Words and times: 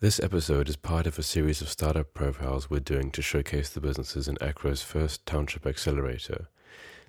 This 0.00 0.20
episode 0.20 0.68
is 0.68 0.76
part 0.76 1.08
of 1.08 1.18
a 1.18 1.24
series 1.24 1.60
of 1.60 1.68
startup 1.68 2.14
profiles 2.14 2.70
we're 2.70 2.78
doing 2.78 3.10
to 3.10 3.20
showcase 3.20 3.68
the 3.68 3.80
businesses 3.80 4.28
in 4.28 4.38
Akro's 4.40 4.80
first 4.80 5.26
Township 5.26 5.66
Accelerator. 5.66 6.46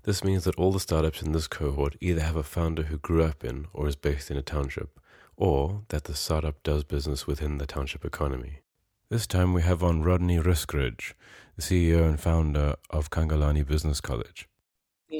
This 0.05 0.23
means 0.23 0.43
that 0.45 0.55
all 0.55 0.71
the 0.71 0.79
startups 0.79 1.21
in 1.21 1.31
this 1.31 1.45
cohort 1.45 1.95
either 2.01 2.21
have 2.21 2.35
a 2.35 2.41
founder 2.41 2.81
who 2.81 2.97
grew 2.97 3.21
up 3.21 3.43
in 3.43 3.67
or 3.73 3.87
is 3.87 3.95
based 3.95 4.31
in 4.31 4.37
a 4.37 4.41
township, 4.41 4.99
or 5.37 5.83
that 5.89 6.05
the 6.05 6.15
startup 6.15 6.63
does 6.63 6.83
business 6.83 7.27
within 7.27 7.59
the 7.59 7.67
township 7.67 8.03
economy. 8.03 8.61
This 9.11 9.27
time 9.27 9.53
we 9.53 9.61
have 9.61 9.83
on 9.83 10.01
Rodney 10.01 10.39
Roskruge, 10.39 11.13
the 11.57 11.61
CEO 11.61 12.09
and 12.09 12.19
founder 12.19 12.73
of 12.89 13.11
Khangelani 13.11 13.67
Business 13.67 14.01
College. 14.01 14.49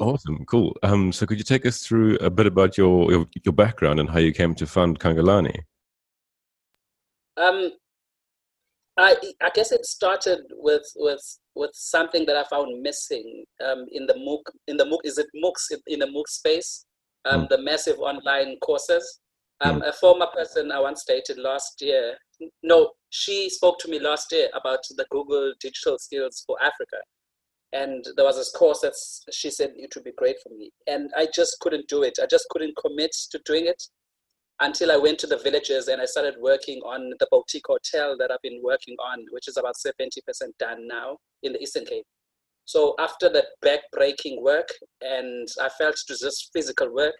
Awesome, 0.00 0.44
cool. 0.46 0.76
Um, 0.82 1.12
so 1.12 1.24
could 1.24 1.38
you 1.38 1.44
take 1.44 1.64
us 1.64 1.86
through 1.86 2.16
a 2.16 2.30
bit 2.30 2.48
about 2.48 2.76
your, 2.76 3.12
your, 3.12 3.26
your 3.44 3.52
background 3.52 4.00
and 4.00 4.10
how 4.10 4.18
you 4.18 4.32
came 4.32 4.56
to 4.56 4.66
fund 4.66 4.98
Khangelani? 4.98 5.60
Um, 7.40 7.70
I 8.96 9.16
I 9.42 9.50
guess 9.54 9.72
it 9.72 9.84
started 9.86 10.40
with 10.52 10.86
with 10.96 11.22
with 11.54 11.70
something 11.74 12.26
that 12.26 12.36
I 12.36 12.44
found 12.44 12.82
missing 12.82 13.44
um, 13.64 13.86
in 13.92 14.06
the 14.06 14.14
MOOC 14.14 14.42
in 14.68 14.76
the 14.76 14.84
MOOC 14.84 15.00
is 15.04 15.18
it 15.18 15.26
MOOCs 15.34 15.78
in, 15.86 16.00
the 16.00 16.06
MOOC 16.06 16.28
space, 16.28 16.84
um, 17.24 17.42
mm. 17.42 17.48
the 17.48 17.62
massive 17.62 17.98
online 17.98 18.56
courses. 18.62 19.20
Um, 19.62 19.80
mm. 19.80 19.88
A 19.88 19.92
former 19.92 20.26
person 20.34 20.72
I 20.72 20.80
once 20.80 21.04
dated 21.06 21.38
last 21.38 21.82
year, 21.82 22.16
no, 22.62 22.92
she 23.10 23.50
spoke 23.50 23.78
to 23.80 23.90
me 23.90 23.98
last 23.98 24.32
year 24.32 24.48
about 24.54 24.80
the 24.96 25.06
Google 25.10 25.52
Digital 25.60 25.98
Skills 25.98 26.42
for 26.46 26.56
Africa, 26.62 26.96
and 27.72 28.04
there 28.16 28.24
was 28.24 28.36
this 28.36 28.52
course 28.52 28.80
that 28.80 28.94
she 29.32 29.50
said 29.50 29.72
it 29.76 29.92
would 29.94 30.04
be 30.04 30.12
great 30.16 30.36
for 30.42 30.50
me, 30.56 30.70
and 30.86 31.10
I 31.16 31.28
just 31.34 31.56
couldn't 31.60 31.88
do 31.88 32.02
it. 32.02 32.18
I 32.22 32.26
just 32.26 32.46
couldn't 32.50 32.76
commit 32.76 33.12
to 33.32 33.40
doing 33.44 33.66
it 33.66 33.82
until 34.60 34.92
I 34.92 34.96
went 34.96 35.18
to 35.20 35.26
the 35.26 35.38
villages 35.38 35.88
and 35.88 36.00
I 36.00 36.04
started 36.04 36.34
working 36.38 36.80
on 36.80 37.12
the 37.18 37.26
boutique 37.30 37.66
hotel 37.66 38.16
that 38.18 38.30
I've 38.30 38.42
been 38.42 38.60
working 38.62 38.94
on, 39.04 39.24
which 39.30 39.48
is 39.48 39.56
about 39.56 39.74
70% 39.74 40.18
done 40.58 40.86
now 40.86 41.16
in 41.42 41.52
the 41.52 41.62
Eastern 41.62 41.86
Cape. 41.86 42.04
So 42.66 42.94
after 42.98 43.28
that 43.30 43.46
back-breaking 43.62 44.42
work 44.42 44.68
and 45.00 45.48
I 45.60 45.70
felt 45.70 45.96
to 46.06 46.16
just 46.16 46.50
physical 46.52 46.92
work, 46.92 47.14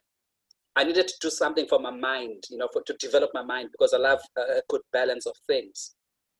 I 0.76 0.84
needed 0.84 1.08
to 1.08 1.14
do 1.20 1.30
something 1.30 1.66
for 1.66 1.78
my 1.80 1.90
mind, 1.90 2.44
you 2.50 2.58
know, 2.58 2.68
for, 2.72 2.82
to 2.82 2.94
develop 3.00 3.30
my 3.34 3.42
mind 3.42 3.70
because 3.72 3.92
I 3.92 3.98
love 3.98 4.20
a 4.36 4.62
good 4.68 4.82
balance 4.92 5.26
of 5.26 5.34
things. 5.48 5.94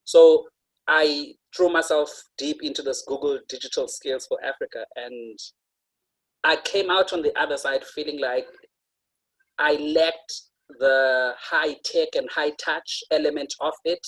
So 0.05 0.47
I 0.87 1.33
threw 1.57 1.70
myself 1.70 2.11
deep 2.37 2.59
into 2.62 2.83
this 2.83 3.05
Google 3.07 3.41
Digital 3.48 3.89
Skills 3.89 4.27
for 4.27 4.39
Africa 4.45 4.85
and 4.97 5.39
I 6.45 6.57
came 6.57 6.91
out 6.91 7.12
on 7.12 7.23
the 7.23 7.37
other 7.39 7.57
side 7.57 7.85
feeling 7.85 8.20
like 8.20 8.47
I 9.59 9.75
lacked 9.75 10.50
the 10.79 11.33
high 11.39 11.75
tech 11.85 12.09
and 12.15 12.29
high 12.31 12.53
touch 12.63 13.03
element 13.11 13.53
of 13.61 13.73
it, 13.85 14.07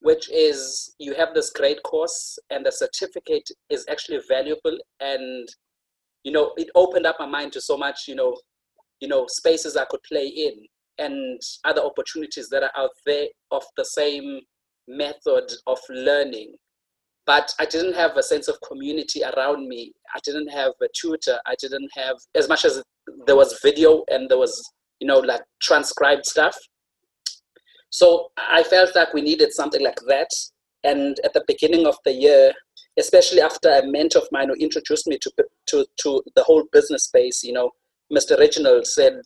which 0.00 0.30
is 0.30 0.94
you 0.98 1.14
have 1.14 1.34
this 1.34 1.50
great 1.50 1.82
course 1.82 2.38
and 2.50 2.64
the 2.64 2.72
certificate 2.72 3.48
is 3.68 3.84
actually 3.90 4.20
valuable 4.28 4.76
and 5.00 5.48
you 6.24 6.32
know 6.32 6.52
it 6.56 6.68
opened 6.74 7.06
up 7.06 7.16
my 7.18 7.26
mind 7.26 7.52
to 7.52 7.60
so 7.60 7.76
much 7.76 8.08
you 8.08 8.14
know 8.14 8.36
you 9.00 9.08
know 9.08 9.26
spaces 9.28 9.76
I 9.76 9.84
could 9.84 10.02
play 10.02 10.26
in 10.26 10.54
and 10.98 11.40
other 11.64 11.82
opportunities 11.82 12.48
that 12.48 12.62
are 12.62 12.72
out 12.76 12.90
there 13.06 13.26
of 13.50 13.62
the 13.76 13.84
same 13.84 14.40
method 14.88 15.50
of 15.66 15.78
learning 15.90 16.54
but 17.26 17.54
I 17.60 17.66
didn't 17.66 17.94
have 17.94 18.16
a 18.16 18.22
sense 18.22 18.48
of 18.48 18.56
community 18.66 19.22
around 19.22 19.68
me. 19.68 19.92
I 20.16 20.18
didn't 20.24 20.48
have 20.48 20.72
a 20.82 20.88
tutor. 21.00 21.38
I 21.46 21.54
didn't 21.60 21.88
have 21.94 22.16
as 22.34 22.48
much 22.48 22.64
as 22.64 22.82
there 23.26 23.36
was 23.36 23.60
video 23.62 24.02
and 24.08 24.28
there 24.28 24.38
was 24.38 24.60
you 25.00 25.06
know, 25.06 25.18
like 25.18 25.42
transcribed 25.60 26.26
stuff. 26.26 26.56
So 27.90 28.30
I 28.36 28.62
felt 28.62 28.94
like 28.94 29.12
we 29.12 29.20
needed 29.20 29.52
something 29.52 29.82
like 29.82 29.98
that. 30.06 30.30
And 30.84 31.18
at 31.24 31.32
the 31.32 31.44
beginning 31.46 31.86
of 31.86 31.96
the 32.04 32.12
year, 32.12 32.52
especially 32.98 33.40
after 33.40 33.68
a 33.68 33.86
mentor 33.86 34.20
of 34.20 34.28
mine 34.30 34.48
who 34.48 34.54
introduced 34.54 35.06
me 35.06 35.18
to, 35.18 35.32
to, 35.66 35.86
to 36.02 36.22
the 36.36 36.42
whole 36.42 36.64
business 36.72 37.04
space, 37.04 37.42
you 37.42 37.52
know, 37.52 37.70
Mr. 38.12 38.38
Reginald 38.38 38.86
said, 38.86 39.20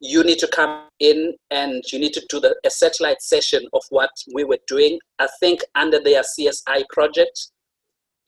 you 0.00 0.22
need 0.22 0.38
to 0.38 0.48
come 0.48 0.88
in 1.00 1.34
and 1.50 1.82
you 1.92 1.98
need 1.98 2.12
to 2.12 2.24
do 2.28 2.38
the, 2.38 2.54
a 2.64 2.70
satellite 2.70 3.22
session 3.22 3.66
of 3.72 3.82
what 3.90 4.10
we 4.34 4.44
were 4.44 4.58
doing, 4.68 4.98
I 5.18 5.28
think 5.40 5.60
under 5.74 5.98
their 5.98 6.22
CSI 6.22 6.84
project 6.90 7.50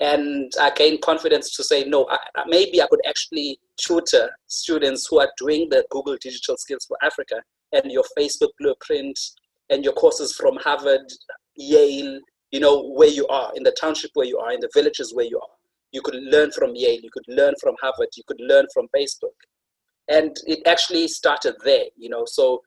and 0.01 0.53
I 0.61 0.71
gained 0.71 1.01
confidence 1.03 1.55
to 1.57 1.65
say, 1.65 1.85
no, 1.85 2.07
I, 2.09 2.19
maybe 2.47 2.81
I 2.81 2.87
could 2.89 3.01
actually 3.07 3.59
tutor 3.77 4.31
students 4.47 5.07
who 5.11 5.19
are 5.19 5.31
doing 5.37 5.69
the 5.71 5.85
Google 5.91 6.17
Digital 6.21 6.57
Skills 6.57 6.87
for 6.87 6.97
Africa 7.03 7.43
and 7.73 7.91
your 7.91 8.05
Facebook 8.17 8.51
blueprint 8.61 9.19
and 9.71 9.85
your 9.85 9.93
courses 9.95 10.35
from 10.35 10.57
Harvard, 10.57 11.07
Yale, 11.57 12.21
you 12.53 12.61
know, 12.61 12.89
where 12.91 13.09
you 13.09 13.27
are, 13.27 13.53
in 13.57 13.65
the 13.65 13.77
township 13.81 14.11
where 14.15 14.27
you 14.27 14.39
are, 14.39 14.53
in 14.53 14.61
the 14.61 14.71
villages 14.73 15.13
where 15.15 15.27
you 15.27 15.39
are. 15.39 15.49
You 15.93 16.01
could 16.01 16.15
learn 16.15 16.53
from 16.53 16.75
Yale, 16.75 17.01
you 17.03 17.11
could 17.13 17.25
learn 17.29 17.55
from 17.61 17.75
Harvard, 17.81 18.09
you 18.17 18.23
could 18.27 18.41
learn 18.41 18.67
from 18.73 18.87
Facebook. 18.97 19.35
And 20.07 20.37
it 20.47 20.61
actually 20.67 21.09
started 21.09 21.57
there, 21.65 21.87
you 21.97 22.09
know. 22.09 22.25
So 22.25 22.63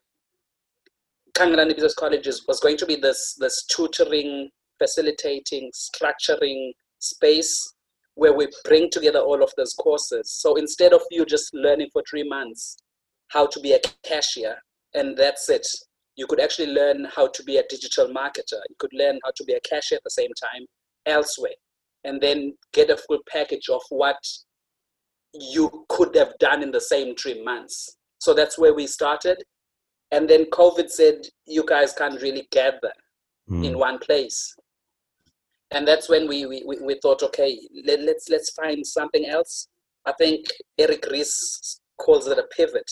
Khangelani 1.33 1.73
Business 1.73 1.95
College 1.95 2.27
was 2.47 2.59
going 2.59 2.77
to 2.77 2.85
be 2.85 2.97
this, 2.97 3.35
this 3.39 3.65
tutoring, 3.65 4.49
facilitating, 4.77 5.71
structuring, 5.73 6.71
space 7.01 7.73
where 8.15 8.33
we 8.33 8.47
bring 8.65 8.89
together 8.89 9.19
all 9.19 9.43
of 9.43 9.51
those 9.57 9.73
courses. 9.73 10.31
So 10.31 10.55
instead 10.55 10.93
of 10.93 11.01
you 11.11 11.25
just 11.25 11.53
learning 11.53 11.89
for 11.91 12.03
three 12.09 12.27
months 12.27 12.77
how 13.29 13.47
to 13.47 13.59
be 13.59 13.73
a 13.73 13.79
cashier 14.03 14.57
and 14.93 15.17
that's 15.17 15.49
it, 15.49 15.65
you 16.15 16.27
could 16.27 16.41
actually 16.41 16.73
learn 16.73 17.07
how 17.15 17.27
to 17.27 17.43
be 17.43 17.57
a 17.57 17.63
digital 17.69 18.07
marketer. 18.07 18.59
You 18.69 18.75
could 18.79 18.91
learn 18.93 19.19
how 19.23 19.31
to 19.35 19.43
be 19.45 19.53
a 19.53 19.59
cashier 19.61 19.97
at 19.97 20.03
the 20.03 20.09
same 20.09 20.31
time 20.41 20.65
elsewhere 21.05 21.55
and 22.03 22.19
then 22.21 22.53
get 22.73 22.89
a 22.89 22.97
full 22.97 23.19
package 23.31 23.69
of 23.69 23.81
what 23.89 24.17
you 25.33 25.85
could 25.87 26.13
have 26.15 26.33
done 26.39 26.61
in 26.61 26.71
the 26.71 26.81
same 26.81 27.15
three 27.15 27.41
months. 27.43 27.97
So 28.19 28.33
that's 28.33 28.59
where 28.59 28.73
we 28.73 28.87
started. 28.87 29.41
And 30.11 30.29
then 30.29 30.45
COVID 30.45 30.89
said, 30.89 31.21
you 31.47 31.63
guys 31.65 31.93
can't 31.93 32.21
really 32.21 32.47
gather 32.51 32.91
mm. 33.49 33.65
in 33.65 33.79
one 33.79 33.97
place 33.99 34.53
and 35.71 35.87
that's 35.87 36.09
when 36.09 36.27
we, 36.27 36.45
we, 36.45 36.63
we 36.65 36.99
thought, 37.01 37.23
okay, 37.23 37.57
let, 37.85 37.99
us 37.99 38.05
let's, 38.05 38.29
let's 38.29 38.49
find 38.51 38.85
something 38.85 39.25
else. 39.25 39.67
I 40.05 40.11
think 40.13 40.45
Eric 40.77 41.05
Ries 41.09 41.79
calls 41.97 42.27
it 42.27 42.37
a 42.37 42.43
pivot, 42.55 42.89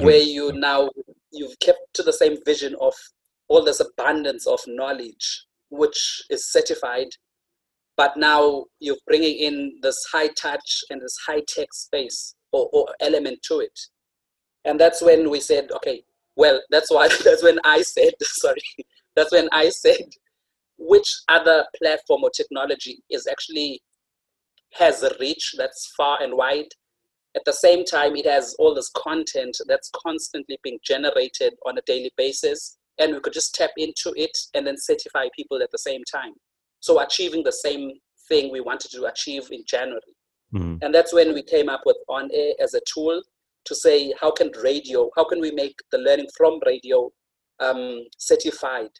where 0.00 0.18
you 0.18 0.52
now 0.52 0.90
you've 1.32 1.58
kept 1.60 1.78
to 1.94 2.02
the 2.02 2.12
same 2.12 2.38
vision 2.44 2.74
of 2.80 2.94
all 3.48 3.62
this 3.62 3.80
abundance 3.80 4.46
of 4.46 4.58
knowledge, 4.66 5.44
which 5.68 6.22
is 6.30 6.50
certified, 6.50 7.08
but 7.96 8.16
now 8.16 8.64
you're 8.80 8.96
bringing 9.06 9.36
in 9.36 9.78
this 9.82 9.96
high 10.10 10.28
touch 10.28 10.82
and 10.90 11.00
this 11.00 11.16
high 11.26 11.42
tech 11.46 11.72
space 11.72 12.34
or, 12.52 12.68
or 12.72 12.88
element 13.00 13.38
to 13.46 13.60
it, 13.60 13.78
and 14.64 14.80
that's 14.80 15.00
when 15.00 15.30
we 15.30 15.38
said, 15.38 15.70
okay, 15.70 16.02
well, 16.34 16.60
that's 16.70 16.90
why 16.90 17.08
that's 17.24 17.44
when 17.44 17.60
I 17.62 17.82
said, 17.82 18.14
sorry, 18.22 18.62
that's 19.14 19.30
when 19.30 19.48
I 19.52 19.68
said 19.68 20.08
which 20.78 21.08
other 21.28 21.64
platform 21.76 22.22
or 22.24 22.30
technology 22.30 23.02
is 23.10 23.26
actually 23.26 23.82
has 24.74 25.02
a 25.02 25.14
reach 25.20 25.54
that's 25.56 25.92
far 25.96 26.18
and 26.22 26.34
wide. 26.34 26.68
At 27.34 27.44
the 27.44 27.52
same 27.52 27.84
time, 27.84 28.16
it 28.16 28.26
has 28.26 28.54
all 28.58 28.74
this 28.74 28.90
content 28.96 29.56
that's 29.66 29.90
constantly 29.94 30.58
being 30.62 30.78
generated 30.84 31.54
on 31.66 31.78
a 31.78 31.82
daily 31.86 32.10
basis, 32.16 32.78
and 32.98 33.12
we 33.12 33.20
could 33.20 33.32
just 33.32 33.54
tap 33.54 33.70
into 33.76 34.12
it 34.16 34.36
and 34.54 34.66
then 34.66 34.76
certify 34.78 35.26
people 35.34 35.62
at 35.62 35.70
the 35.70 35.78
same 35.78 36.02
time. 36.10 36.32
So 36.80 37.00
achieving 37.00 37.42
the 37.42 37.52
same 37.52 37.92
thing 38.28 38.50
we 38.50 38.60
wanted 38.60 38.90
to 38.92 39.04
achieve 39.04 39.48
in 39.50 39.64
January. 39.66 40.00
Mm-hmm. 40.54 40.76
And 40.82 40.94
that's 40.94 41.12
when 41.12 41.34
we 41.34 41.42
came 41.42 41.68
up 41.68 41.82
with 41.84 41.96
On 42.08 42.30
Air 42.32 42.54
as 42.60 42.74
a 42.74 42.80
tool 42.92 43.22
to 43.64 43.74
say, 43.74 44.14
how 44.20 44.30
can 44.30 44.50
radio, 44.62 45.10
how 45.16 45.24
can 45.24 45.40
we 45.40 45.50
make 45.50 45.76
the 45.90 45.98
learning 45.98 46.28
from 46.36 46.60
radio 46.64 47.10
um, 47.60 48.04
certified 48.18 48.90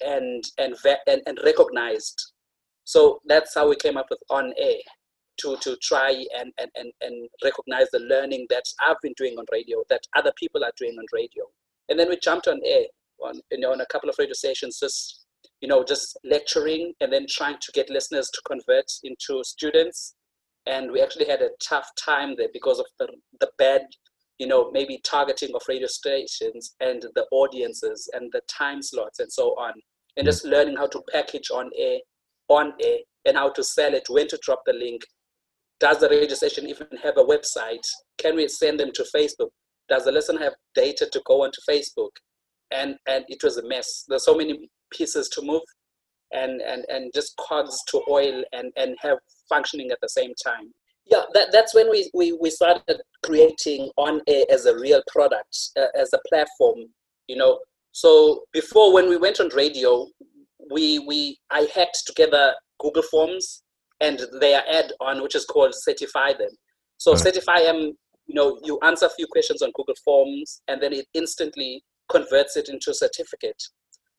and, 0.00 0.44
and, 0.58 0.74
and, 1.06 1.22
and 1.26 1.38
recognized. 1.44 2.32
So 2.84 3.20
that's 3.26 3.54
how 3.54 3.68
we 3.68 3.76
came 3.76 3.96
up 3.96 4.06
with 4.10 4.20
On 4.30 4.52
Air 4.58 4.78
to, 5.40 5.56
to 5.62 5.76
try 5.82 6.24
and, 6.38 6.52
and, 6.58 6.70
and, 6.74 6.92
and 7.00 7.28
recognize 7.42 7.86
the 7.92 8.00
learning 8.00 8.46
that 8.50 8.64
I've 8.80 9.00
been 9.02 9.14
doing 9.16 9.36
on 9.38 9.44
radio, 9.52 9.82
that 9.88 10.02
other 10.16 10.32
people 10.36 10.64
are 10.64 10.72
doing 10.76 10.96
on 10.98 11.06
radio. 11.12 11.44
And 11.88 11.98
then 11.98 12.08
we 12.08 12.18
jumped 12.22 12.48
on 12.48 12.60
air 12.64 12.84
on, 13.20 13.40
you 13.50 13.60
know, 13.60 13.72
on 13.72 13.80
a 13.80 13.86
couple 13.86 14.10
of 14.10 14.16
radio 14.18 14.34
stations, 14.34 14.80
just, 14.80 15.26
you 15.60 15.68
know, 15.68 15.84
just 15.84 16.18
lecturing 16.24 16.92
and 17.00 17.12
then 17.12 17.26
trying 17.28 17.56
to 17.60 17.72
get 17.72 17.90
listeners 17.90 18.30
to 18.30 18.42
convert 18.46 18.90
into 19.04 19.42
students. 19.44 20.14
And 20.66 20.90
we 20.92 21.02
actually 21.02 21.26
had 21.26 21.42
a 21.42 21.50
tough 21.62 21.88
time 21.96 22.34
there 22.36 22.48
because 22.52 22.78
of 22.78 22.86
the, 22.98 23.08
the 23.40 23.50
bad 23.58 23.82
you 24.38 24.46
know, 24.46 24.70
maybe 24.72 25.00
targeting 25.04 25.50
of 25.54 25.62
radio 25.68 25.86
stations 25.86 26.74
and 26.80 27.02
the 27.14 27.26
audiences 27.30 28.08
and 28.12 28.30
the 28.32 28.40
time 28.48 28.82
slots 28.82 29.20
and 29.20 29.32
so 29.32 29.50
on. 29.50 29.72
And 30.16 30.26
just 30.26 30.44
mm. 30.44 30.50
learning 30.50 30.76
how 30.76 30.88
to 30.88 31.02
package 31.12 31.50
on 31.50 31.70
air, 31.76 31.98
on 32.48 32.72
air, 32.82 32.98
and 33.24 33.36
how 33.36 33.50
to 33.50 33.62
sell 33.62 33.94
it, 33.94 34.06
when 34.08 34.28
to 34.28 34.38
drop 34.42 34.62
the 34.66 34.72
link. 34.72 35.02
Does 35.80 35.98
the 35.98 36.08
radio 36.08 36.34
station 36.34 36.66
even 36.66 36.86
have 37.02 37.16
a 37.16 37.24
website? 37.24 37.86
Can 38.18 38.36
we 38.36 38.46
send 38.48 38.78
them 38.78 38.92
to 38.94 39.04
Facebook? 39.14 39.48
Does 39.88 40.04
the 40.04 40.12
listener 40.12 40.40
have 40.40 40.54
data 40.74 41.08
to 41.12 41.22
go 41.26 41.44
onto 41.44 41.60
Facebook? 41.68 42.10
And 42.70 42.96
and 43.06 43.24
it 43.28 43.42
was 43.42 43.58
a 43.58 43.66
mess. 43.66 44.04
There's 44.08 44.24
so 44.24 44.36
many 44.36 44.70
pieces 44.92 45.28
to 45.30 45.42
move 45.42 45.62
and 46.32 46.60
and 46.62 46.84
and 46.88 47.10
just 47.14 47.36
cogs 47.36 47.78
to 47.88 48.02
oil 48.08 48.42
and 48.52 48.72
and 48.76 48.96
have 49.00 49.18
functioning 49.48 49.90
at 49.90 49.98
the 50.00 50.08
same 50.08 50.32
time 50.42 50.72
yeah 51.06 51.22
that, 51.34 51.48
that's 51.52 51.74
when 51.74 51.90
we, 51.90 52.10
we 52.14 52.32
we 52.40 52.50
started 52.50 53.00
creating 53.24 53.90
on 53.96 54.20
air 54.26 54.44
as 54.50 54.66
a 54.66 54.78
real 54.78 55.02
product 55.08 55.70
uh, 55.76 55.86
as 55.98 56.12
a 56.12 56.20
platform 56.28 56.86
you 57.28 57.36
know. 57.36 57.60
So 57.92 58.44
before 58.52 58.92
when 58.92 59.08
we 59.08 59.16
went 59.16 59.40
on 59.40 59.48
radio 59.54 60.06
we 60.70 60.98
we 61.00 61.38
i 61.50 61.68
hacked 61.74 62.02
together 62.06 62.54
google 62.78 63.02
forms 63.02 63.62
and 64.00 64.20
their 64.40 64.62
add-on 64.68 65.22
which 65.22 65.34
is 65.34 65.44
called 65.44 65.74
certify 65.74 66.32
them. 66.32 66.50
So 66.98 67.12
right. 67.12 67.20
certify 67.20 67.62
them 67.62 67.92
you 68.26 68.34
know 68.34 68.58
you 68.64 68.78
answer 68.82 69.06
a 69.06 69.10
few 69.10 69.26
questions 69.26 69.62
on 69.62 69.72
google 69.74 69.94
forms 70.04 70.62
and 70.68 70.82
then 70.82 70.92
it 70.92 71.06
instantly 71.14 71.82
converts 72.10 72.56
it 72.56 72.68
into 72.68 72.90
a 72.90 72.94
certificate 72.94 73.62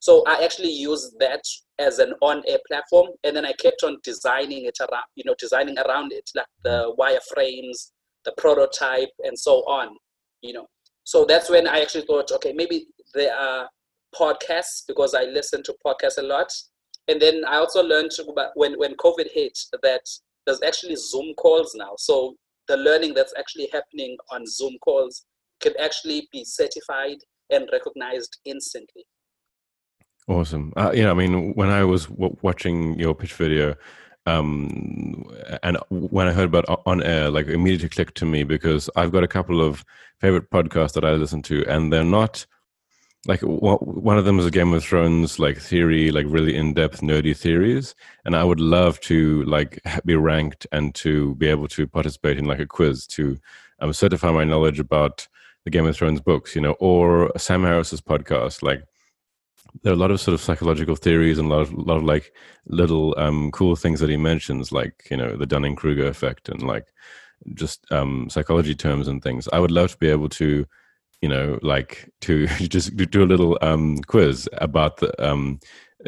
so 0.03 0.21
I 0.27 0.43
actually 0.43 0.73
used 0.89 1.17
that 1.19 1.45
as 1.79 1.99
an 1.99 2.11
on-air 2.21 2.59
platform, 2.67 3.07
and 3.23 3.33
then 3.33 3.45
I 3.45 3.53
kept 3.53 3.83
on 3.83 3.99
designing 4.03 4.65
it 4.65 4.77
around, 4.81 5.05
you 5.15 5.23
know, 5.25 5.33
designing 5.39 5.77
around 5.77 6.11
it, 6.11 6.29
like 6.35 6.51
the 6.65 6.93
wireframes, 6.99 7.91
the 8.25 8.33
prototype, 8.35 9.13
and 9.19 9.39
so 9.39 9.59
on. 9.79 9.95
You 10.41 10.55
know, 10.55 10.67
so 11.05 11.23
that's 11.23 11.49
when 11.49 11.67
I 11.67 11.79
actually 11.79 12.05
thought, 12.05 12.33
okay, 12.33 12.51
maybe 12.51 12.85
there 13.13 13.33
are 13.33 13.69
podcasts 14.13 14.83
because 14.89 15.15
I 15.15 15.23
listen 15.23 15.63
to 15.63 15.73
podcasts 15.87 16.17
a 16.17 16.27
lot, 16.35 16.51
and 17.07 17.21
then 17.21 17.45
I 17.47 17.55
also 17.55 17.81
learned 17.81 18.11
when 18.55 18.77
when 18.77 18.95
COVID 18.95 19.29
hit 19.31 19.57
that 19.83 20.05
there's 20.45 20.63
actually 20.63 20.97
Zoom 20.97 21.33
calls 21.35 21.73
now. 21.75 21.93
So 21.97 22.35
the 22.67 22.75
learning 22.75 23.13
that's 23.13 23.33
actually 23.37 23.69
happening 23.71 24.17
on 24.33 24.45
Zoom 24.45 24.75
calls 24.83 25.23
can 25.61 25.71
actually 25.79 26.27
be 26.33 26.43
certified 26.43 27.19
and 27.49 27.69
recognized 27.71 28.37
instantly. 28.43 29.05
Awesome. 30.27 30.71
Uh, 30.77 30.91
yeah, 30.93 31.11
I 31.11 31.13
mean, 31.13 31.53
when 31.53 31.69
I 31.69 31.83
was 31.83 32.05
w- 32.05 32.37
watching 32.41 32.97
your 32.97 33.13
pitch 33.13 33.33
video, 33.33 33.75
um, 34.25 35.25
and 35.63 35.77
when 35.89 36.29
I 36.29 36.31
heard 36.31 36.45
about 36.45 36.81
on 36.85 37.03
air, 37.03 37.29
like 37.29 37.47
immediately 37.47 37.89
clicked 37.89 38.15
to 38.15 38.25
me 38.25 38.43
because 38.43 38.89
I've 38.95 39.11
got 39.11 39.23
a 39.23 39.27
couple 39.27 39.61
of 39.61 39.83
favorite 40.19 40.49
podcasts 40.49 40.93
that 40.93 41.03
I 41.03 41.11
listen 41.11 41.41
to, 41.43 41.65
and 41.67 41.91
they're 41.91 42.05
not 42.05 42.45
like 43.25 43.41
one 43.41 44.17
of 44.17 44.25
them 44.25 44.39
is 44.39 44.45
a 44.45 44.51
Game 44.51 44.73
of 44.73 44.83
Thrones 44.83 45.39
like 45.39 45.57
theory, 45.57 46.11
like 46.11 46.25
really 46.29 46.55
in 46.55 46.73
depth 46.73 47.01
nerdy 47.01 47.35
theories, 47.35 47.93
and 48.23 48.33
I 48.35 48.45
would 48.45 48.61
love 48.61 49.01
to 49.01 49.43
like 49.43 49.81
be 50.05 50.15
ranked 50.15 50.67
and 50.71 50.95
to 50.95 51.35
be 51.35 51.47
able 51.47 51.67
to 51.69 51.85
participate 51.85 52.37
in 52.37 52.45
like 52.45 52.59
a 52.59 52.65
quiz 52.65 53.05
to 53.07 53.37
um, 53.79 53.91
certify 53.91 54.31
my 54.31 54.45
knowledge 54.45 54.79
about 54.79 55.27
the 55.65 55.69
Game 55.69 55.85
of 55.85 55.97
Thrones 55.97 56.21
books, 56.21 56.55
you 56.55 56.61
know, 56.61 56.73
or 56.79 57.31
Sam 57.37 57.63
Harris's 57.63 58.01
podcast, 58.01 58.63
like 58.63 58.83
there 59.81 59.91
are 59.91 59.95
a 59.95 59.99
lot 59.99 60.11
of 60.11 60.21
sort 60.21 60.33
of 60.33 60.41
psychological 60.41 60.95
theories 60.95 61.39
and 61.39 61.51
a 61.51 61.55
lot 61.55 61.61
of, 61.61 61.73
lot 61.73 61.97
of 61.97 62.03
like 62.03 62.33
little 62.67 63.15
um, 63.17 63.51
cool 63.51 63.75
things 63.75 63.99
that 63.99 64.09
he 64.09 64.17
mentions, 64.17 64.71
like 64.71 65.07
you 65.09 65.17
know 65.17 65.35
the 65.35 65.45
Dunning 65.45 65.75
Kruger 65.75 66.07
effect 66.07 66.49
and 66.49 66.61
like 66.61 66.87
just 67.53 67.85
um, 67.91 68.29
psychology 68.29 68.75
terms 68.75 69.07
and 69.07 69.23
things. 69.23 69.49
I 69.51 69.59
would 69.59 69.71
love 69.71 69.91
to 69.91 69.97
be 69.97 70.09
able 70.09 70.29
to, 70.29 70.65
you 71.21 71.29
know, 71.29 71.59
like 71.61 72.09
to 72.21 72.47
just 72.67 72.95
do 72.95 73.23
a 73.23 73.25
little 73.25 73.57
um, 73.61 73.97
quiz 74.07 74.47
about 74.53 74.97
the, 74.97 75.11
um, 75.25 75.59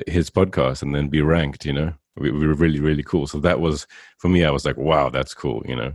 his 0.08 0.30
podcast 0.30 0.82
and 0.82 0.94
then 0.94 1.08
be 1.08 1.22
ranked. 1.22 1.66
You 1.66 1.74
know, 1.74 1.94
we, 2.18 2.32
we 2.32 2.48
were 2.48 2.54
really 2.54 2.80
really 2.80 3.04
cool. 3.04 3.26
So 3.26 3.40
that 3.40 3.60
was 3.60 3.88
for 4.20 4.30
me. 4.30 4.46
I 4.46 4.52
was 4.52 4.66
like, 4.66 4.78
wow, 4.78 5.10
that's 5.10 5.34
cool. 5.34 5.64
You 5.66 5.76
know. 5.76 5.94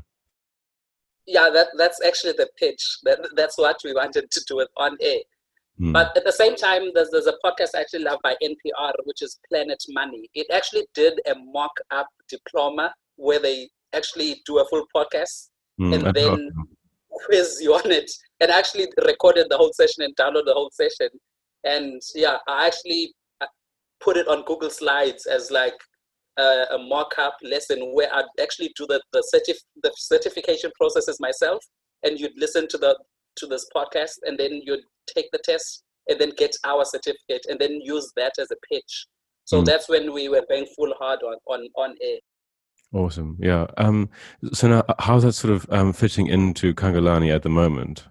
Yeah, 1.26 1.50
that 1.50 1.68
that's 1.78 2.04
actually 2.04 2.32
the 2.32 2.48
pitch. 2.58 2.98
That 3.04 3.20
that's 3.36 3.56
what 3.56 3.76
we 3.84 3.94
wanted 3.94 4.30
to 4.32 4.44
do 4.48 4.56
with 4.56 4.68
on 4.76 4.96
air 5.00 5.20
Mm. 5.80 5.92
But 5.92 6.16
at 6.16 6.24
the 6.24 6.32
same 6.32 6.56
time, 6.56 6.90
there's, 6.94 7.10
there's 7.10 7.26
a 7.26 7.38
podcast 7.44 7.70
I 7.74 7.80
actually 7.80 8.04
love 8.04 8.18
by 8.22 8.34
NPR, 8.42 8.92
which 9.04 9.22
is 9.22 9.38
Planet 9.48 9.82
Money. 9.88 10.28
It 10.34 10.46
actually 10.52 10.86
did 10.94 11.20
a 11.26 11.34
mock 11.52 11.72
up 11.90 12.06
diploma 12.28 12.92
where 13.16 13.38
they 13.38 13.68
actually 13.94 14.42
do 14.46 14.58
a 14.58 14.66
full 14.66 14.84
podcast 14.94 15.48
mm, 15.80 15.94
and 15.94 16.14
then 16.14 16.32
awesome. 16.32 16.68
quiz 17.10 17.58
you 17.60 17.74
on 17.74 17.90
it 17.90 18.10
and 18.40 18.50
actually 18.50 18.88
recorded 19.06 19.46
the 19.48 19.56
whole 19.56 19.72
session 19.72 20.04
and 20.04 20.14
download 20.16 20.44
the 20.44 20.54
whole 20.54 20.70
session. 20.72 21.08
And 21.64 22.00
yeah, 22.14 22.38
I 22.48 22.66
actually 22.66 23.14
uh, 23.40 23.46
put 24.00 24.16
it 24.16 24.28
on 24.28 24.44
Google 24.44 24.70
Slides 24.70 25.26
as 25.26 25.50
like 25.50 25.74
a, 26.38 26.64
a 26.72 26.78
mock-up 26.78 27.36
lesson 27.42 27.78
where 27.94 28.14
I'd 28.14 28.24
actually 28.40 28.72
do 28.76 28.86
the 28.86 29.02
the, 29.12 29.22
certif- 29.34 29.64
the 29.82 29.92
certification 29.96 30.70
processes 30.76 31.18
myself, 31.20 31.62
and 32.02 32.18
you'd 32.18 32.38
listen 32.38 32.66
to 32.68 32.78
the 32.78 32.98
to 33.36 33.46
this 33.46 33.66
podcast, 33.74 34.16
and 34.22 34.38
then 34.38 34.62
you'd 34.64 34.84
take 35.14 35.30
the 35.32 35.40
test 35.44 35.82
and 36.08 36.20
then 36.20 36.32
get 36.36 36.56
our 36.64 36.84
certificate 36.84 37.46
and 37.48 37.58
then 37.58 37.80
use 37.82 38.10
that 38.16 38.32
as 38.38 38.50
a 38.50 38.56
pitch. 38.72 39.06
So 39.44 39.62
mm. 39.62 39.64
that's 39.64 39.88
when 39.88 40.12
we 40.12 40.28
were 40.28 40.44
going 40.48 40.66
full 40.76 40.94
hard 40.98 41.20
on 41.22 41.36
on 41.46 41.68
on 41.76 41.96
air. 42.02 42.18
Awesome. 42.92 43.36
Yeah. 43.40 43.66
Um, 43.76 44.10
so 44.52 44.68
now, 44.68 44.84
how's 44.98 45.22
that 45.22 45.34
sort 45.34 45.54
of 45.54 45.66
um, 45.70 45.92
fitting 45.92 46.26
into 46.26 46.74
Khangelani 46.74 47.32
at 47.32 47.42
the 47.42 47.48
moment? 47.48 48.08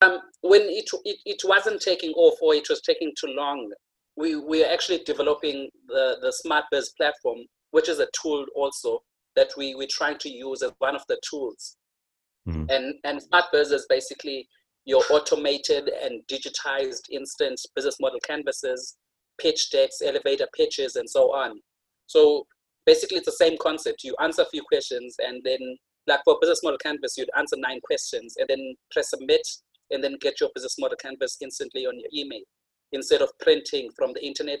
Um, 0.00 0.20
when 0.40 0.62
it, 0.62 0.88
it, 1.04 1.18
it 1.26 1.42
wasn't 1.44 1.82
taking 1.82 2.12
off 2.12 2.38
or 2.40 2.54
it 2.54 2.68
was 2.70 2.80
taking 2.80 3.12
too 3.18 3.26
long, 3.26 3.70
we, 4.16 4.36
we 4.36 4.64
are 4.64 4.72
actually 4.72 5.00
developing 5.04 5.68
the, 5.88 6.16
the 6.22 6.32
Smart 6.32 6.64
Biz 6.70 6.92
platform, 6.96 7.40
which 7.72 7.90
is 7.90 8.00
a 8.00 8.08
tool 8.22 8.46
also 8.54 9.00
that 9.36 9.48
we, 9.56 9.74
we're 9.74 9.88
trying 9.90 10.18
to 10.18 10.30
use 10.30 10.62
as 10.62 10.72
one 10.78 10.96
of 10.96 11.02
the 11.08 11.20
tools 11.28 11.76
Mm-hmm. 12.48 12.64
And 12.68 12.94
and 13.04 13.22
smart 13.22 13.46
biz 13.52 13.70
is 13.70 13.86
basically 13.88 14.48
your 14.84 15.02
automated 15.10 15.88
and 16.02 16.22
digitized 16.30 17.08
instant 17.10 17.60
business 17.74 17.96
model 18.00 18.20
canvases, 18.20 18.96
pitch 19.40 19.70
decks, 19.70 20.02
elevator 20.04 20.46
pitches, 20.56 20.96
and 20.96 21.08
so 21.08 21.34
on. 21.34 21.60
So 22.06 22.46
basically, 22.84 23.18
it's 23.18 23.26
the 23.26 23.32
same 23.32 23.56
concept. 23.60 24.04
You 24.04 24.14
answer 24.22 24.42
a 24.42 24.50
few 24.50 24.62
questions, 24.62 25.16
and 25.18 25.42
then, 25.42 25.58
like 26.06 26.20
for 26.24 26.36
business 26.40 26.62
model 26.62 26.78
canvas, 26.78 27.16
you'd 27.16 27.30
answer 27.36 27.56
nine 27.58 27.80
questions, 27.82 28.34
and 28.38 28.46
then 28.48 28.74
press 28.90 29.10
submit, 29.10 29.46
and 29.90 30.04
then 30.04 30.16
get 30.20 30.40
your 30.40 30.50
business 30.54 30.76
model 30.78 30.98
canvas 31.00 31.38
instantly 31.40 31.86
on 31.86 31.98
your 31.98 32.10
email 32.14 32.42
instead 32.92 33.22
of 33.22 33.30
printing 33.40 33.88
from 33.96 34.12
the 34.12 34.24
internet, 34.24 34.60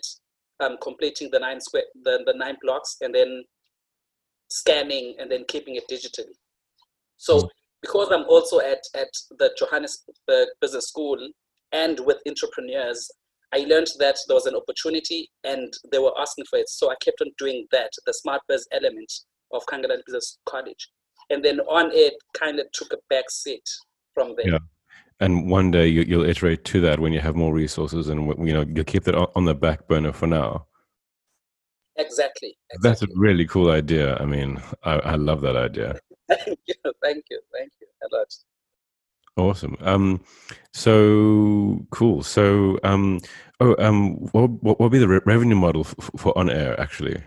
um, 0.60 0.76
completing 0.82 1.30
the 1.30 1.38
nine 1.38 1.60
square 1.60 1.84
the, 2.02 2.22
the 2.24 2.34
nine 2.34 2.56
blocks, 2.62 2.96
and 3.02 3.14
then 3.14 3.44
scanning 4.48 5.16
and 5.18 5.30
then 5.30 5.44
keeping 5.48 5.76
it 5.76 5.84
digitally. 5.90 6.32
So 7.18 7.36
mm-hmm 7.36 7.46
because 7.84 8.08
I'm 8.10 8.24
also 8.30 8.60
at, 8.60 8.82
at 8.94 9.10
the 9.38 9.50
Johannesburg 9.58 10.48
Business 10.58 10.88
School 10.88 11.18
and 11.72 12.00
with 12.06 12.16
entrepreneurs, 12.26 13.10
I 13.52 13.58
learned 13.68 13.88
that 13.98 14.16
there 14.26 14.34
was 14.34 14.46
an 14.46 14.54
opportunity 14.56 15.28
and 15.44 15.70
they 15.92 15.98
were 15.98 16.18
asking 16.18 16.46
for 16.48 16.58
it. 16.58 16.70
So 16.70 16.90
I 16.90 16.94
kept 17.04 17.20
on 17.20 17.28
doing 17.36 17.66
that, 17.72 17.90
the 18.06 18.14
smart 18.14 18.40
biz 18.48 18.66
element 18.72 19.12
of 19.52 19.66
Khangelani 19.66 20.00
Business 20.06 20.38
College. 20.48 20.88
And 21.28 21.44
then 21.44 21.60
on 21.60 21.90
it 21.92 22.14
kind 22.32 22.58
of 22.58 22.72
took 22.72 22.90
a 22.94 22.96
back 23.10 23.30
seat 23.30 23.68
from 24.14 24.34
there. 24.38 24.52
Yeah. 24.52 24.58
And 25.20 25.50
one 25.50 25.70
day 25.70 25.86
you, 25.86 26.18
will 26.18 26.24
iterate 26.24 26.64
to 26.64 26.80
that 26.80 27.00
when 27.00 27.12
you 27.12 27.20
have 27.20 27.36
more 27.36 27.52
resources 27.52 28.08
and, 28.08 28.26
you 28.46 28.54
know, 28.54 28.64
you'll 28.66 28.84
keep 28.84 29.04
that 29.04 29.14
on 29.14 29.44
the 29.44 29.54
back 29.54 29.86
burner 29.88 30.12
for 30.12 30.26
now. 30.26 30.66
Exactly, 31.96 32.56
exactly. 32.70 32.88
That's 32.88 33.02
a 33.02 33.06
really 33.14 33.46
cool 33.46 33.70
idea. 33.70 34.16
I 34.16 34.24
mean, 34.24 34.60
I, 34.82 34.94
I 34.94 35.14
love 35.16 35.42
that 35.42 35.56
idea. 35.56 36.00
thank 36.44 36.58
you, 36.66 36.74
thank 37.02 37.24
you, 37.30 37.40
thank 37.52 37.72
you 37.80 37.86
a 38.02 38.16
lot. 38.16 38.34
Awesome. 39.36 39.76
Um, 39.80 40.20
so 40.72 41.84
cool. 41.90 42.22
So, 42.22 42.78
um, 42.84 43.20
oh, 43.60 43.74
um, 43.84 44.14
what 44.32 44.50
what 44.62 44.78
will 44.78 44.90
be 44.90 44.98
the 44.98 45.08
re- 45.08 45.20
revenue 45.26 45.56
model 45.56 45.82
f- 45.82 46.10
for 46.16 46.36
on 46.38 46.48
air 46.48 46.78
actually? 46.80 47.20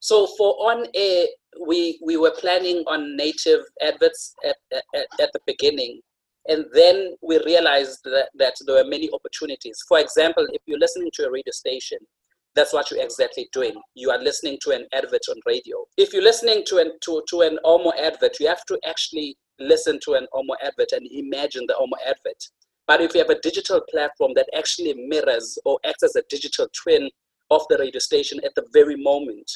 So 0.00 0.26
for 0.38 0.54
on 0.70 0.86
air, 0.94 1.26
we 1.66 1.98
we 2.02 2.16
were 2.16 2.30
planning 2.30 2.82
on 2.86 3.14
native 3.16 3.60
adverts 3.82 4.34
at, 4.44 4.56
at, 4.72 5.06
at 5.20 5.32
the 5.34 5.40
beginning, 5.46 6.00
and 6.46 6.64
then 6.72 7.14
we 7.20 7.42
realized 7.44 8.00
that, 8.04 8.30
that 8.36 8.54
there 8.64 8.82
were 8.82 8.88
many 8.88 9.10
opportunities. 9.12 9.84
For 9.86 9.98
example, 9.98 10.46
if 10.52 10.62
you're 10.64 10.78
listening 10.78 11.10
to 11.14 11.26
a 11.26 11.30
radio 11.30 11.52
station, 11.52 11.98
that's 12.58 12.72
what 12.72 12.90
you're 12.90 13.00
exactly 13.00 13.48
doing. 13.52 13.72
You 13.94 14.10
are 14.10 14.18
listening 14.18 14.58
to 14.62 14.70
an 14.72 14.84
advert 14.92 15.22
on 15.30 15.36
radio. 15.46 15.76
If 15.96 16.12
you're 16.12 16.24
listening 16.24 16.64
to 16.66 16.78
an 16.78 16.90
to, 17.02 17.22
to 17.30 17.42
an 17.42 17.56
Omo 17.64 17.92
advert, 17.96 18.40
you 18.40 18.48
have 18.48 18.64
to 18.66 18.76
actually 18.84 19.36
listen 19.60 20.00
to 20.06 20.14
an 20.14 20.26
Omo 20.34 20.56
advert 20.60 20.90
and 20.90 21.06
imagine 21.12 21.66
the 21.68 21.74
Omo 21.74 21.96
advert. 22.04 22.42
But 22.88 23.00
if 23.00 23.14
you 23.14 23.20
have 23.20 23.30
a 23.30 23.40
digital 23.42 23.80
platform 23.88 24.32
that 24.34 24.48
actually 24.56 24.92
mirrors 24.94 25.56
or 25.64 25.78
acts 25.86 26.02
as 26.02 26.16
a 26.16 26.22
digital 26.28 26.66
twin 26.82 27.08
of 27.52 27.62
the 27.70 27.78
radio 27.78 28.00
station 28.00 28.40
at 28.44 28.56
the 28.56 28.66
very 28.72 28.96
moment, 28.96 29.48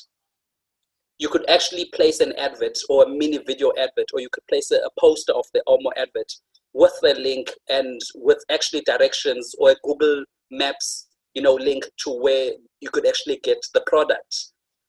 you 1.19 1.29
could 1.29 1.49
actually 1.51 1.87
place 1.87 2.21
an 2.21 2.33
advert 2.39 2.79
or 2.89 3.03
a 3.03 3.09
mini 3.09 3.39
video 3.39 3.73
advert, 3.81 4.07
or 4.15 4.21
you 4.21 4.29
could 4.31 4.47
place 4.49 4.71
a, 4.71 4.77
a 4.77 4.91
poster 5.01 5.33
of 5.33 5.47
the 5.53 5.63
Omo 5.67 5.91
advert 5.97 6.33
with 6.73 6.95
the 7.03 7.15
link 7.15 7.51
and 7.69 8.01
with 8.15 8.39
actually 8.49 8.83
directions 8.83 9.57
or 9.59 9.73
a 9.73 9.77
Google 9.83 10.25
Maps 10.53 11.09
you 11.35 11.43
know, 11.43 11.55
link 11.55 11.85
to 12.05 12.11
where 12.11 12.53
you 12.83 12.91
could 12.91 13.07
actually 13.07 13.39
get 13.43 13.65
the 13.73 13.83
product. 13.87 14.49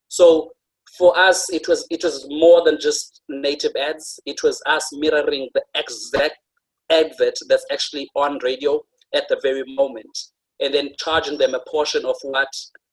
So 0.09 0.51
for 0.97 1.17
us, 1.17 1.49
it 1.51 1.67
was 1.67 1.87
it 1.89 2.03
was 2.03 2.27
more 2.29 2.63
than 2.65 2.79
just 2.79 3.21
native 3.29 3.75
ads. 3.79 4.19
It 4.25 4.43
was 4.43 4.61
us 4.65 4.89
mirroring 4.91 5.49
the 5.53 5.63
exact 5.75 6.37
advert 6.91 7.35
that's 7.47 7.65
actually 7.71 8.09
on 8.15 8.39
radio 8.43 8.81
at 9.15 9.25
the 9.29 9.39
very 9.41 9.63
moment, 9.75 10.17
and 10.59 10.73
then 10.73 10.89
charging 10.97 11.37
them 11.37 11.53
a 11.53 11.63
portion 11.69 12.05
of 12.05 12.15
what 12.23 12.49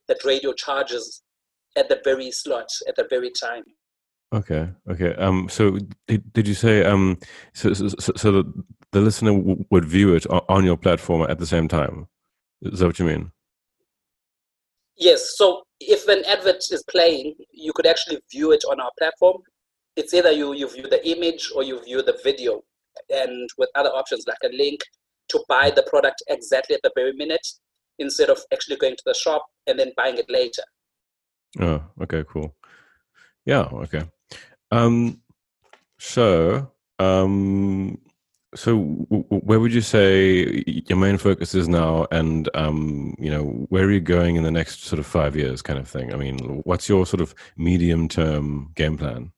that 0.08 0.24
radio 0.24 0.52
charges 0.52 1.22
at 1.76 1.88
the 1.88 2.00
very 2.04 2.30
slot 2.30 2.68
at 2.88 2.96
the 2.96 3.06
very 3.10 3.30
time. 3.30 3.64
Okay. 4.32 4.68
Okay. 4.88 5.14
Um. 5.14 5.48
So 5.48 5.78
did, 6.06 6.32
did 6.32 6.46
you 6.46 6.54
say 6.54 6.84
um? 6.84 7.18
So 7.54 7.72
so, 7.74 7.88
so 7.88 8.32
the, 8.32 8.64
the 8.92 9.00
listener 9.00 9.32
w- 9.32 9.64
would 9.70 9.84
view 9.84 10.14
it 10.14 10.26
on 10.30 10.64
your 10.64 10.76
platform 10.76 11.28
at 11.28 11.38
the 11.38 11.46
same 11.46 11.68
time. 11.68 12.06
Is 12.62 12.78
that 12.78 12.86
what 12.86 12.98
you 12.98 13.06
mean? 13.06 13.32
Yes. 15.00 15.34
So 15.36 15.62
if 15.80 16.06
an 16.08 16.24
advert 16.26 16.62
is 16.70 16.84
playing, 16.88 17.34
you 17.52 17.72
could 17.74 17.86
actually 17.86 18.20
view 18.30 18.52
it 18.52 18.62
on 18.70 18.80
our 18.80 18.92
platform. 18.98 19.38
It's 19.96 20.14
either 20.14 20.30
you 20.30 20.52
you 20.54 20.68
view 20.68 20.86
the 20.88 21.04
image 21.08 21.50
or 21.54 21.64
you 21.64 21.82
view 21.82 22.02
the 22.02 22.18
video, 22.22 22.62
and 23.08 23.48
with 23.58 23.70
other 23.74 23.88
options 23.88 24.24
like 24.28 24.44
a 24.44 24.54
link 24.54 24.80
to 25.30 25.42
buy 25.48 25.70
the 25.70 25.82
product 25.84 26.22
exactly 26.28 26.74
at 26.76 26.82
the 26.82 26.92
very 26.94 27.12
minute, 27.14 27.46
instead 27.98 28.30
of 28.30 28.38
actually 28.52 28.76
going 28.76 28.96
to 28.96 29.02
the 29.06 29.14
shop 29.14 29.46
and 29.66 29.78
then 29.78 29.92
buying 29.96 30.18
it 30.18 30.28
later. 30.28 30.62
Oh. 31.58 31.82
Okay. 32.02 32.24
Cool. 32.28 32.54
Yeah. 33.46 33.68
Okay. 33.72 34.04
Um, 34.70 35.20
so, 35.98 36.70
um, 36.98 37.98
so 38.54 38.78
where 38.78 39.60
would 39.60 39.72
you 39.72 39.80
say 39.80 40.64
your 40.66 40.98
main 40.98 41.18
focus 41.18 41.54
is 41.54 41.68
now, 41.68 42.06
and 42.10 42.48
um, 42.54 43.14
you 43.18 43.30
know, 43.30 43.44
where 43.68 43.84
are 43.84 43.92
you 43.92 44.00
going 44.00 44.36
in 44.36 44.42
the 44.42 44.50
next 44.50 44.84
sort 44.84 44.98
of 44.98 45.06
five 45.06 45.36
years, 45.36 45.62
kind 45.62 45.78
of 45.78 45.88
thing? 45.88 46.12
I 46.12 46.16
mean, 46.16 46.60
what's 46.64 46.88
your 46.88 47.06
sort 47.06 47.20
of 47.20 47.34
medium-term 47.56 48.72
game 48.74 48.98
plan? 48.98 49.32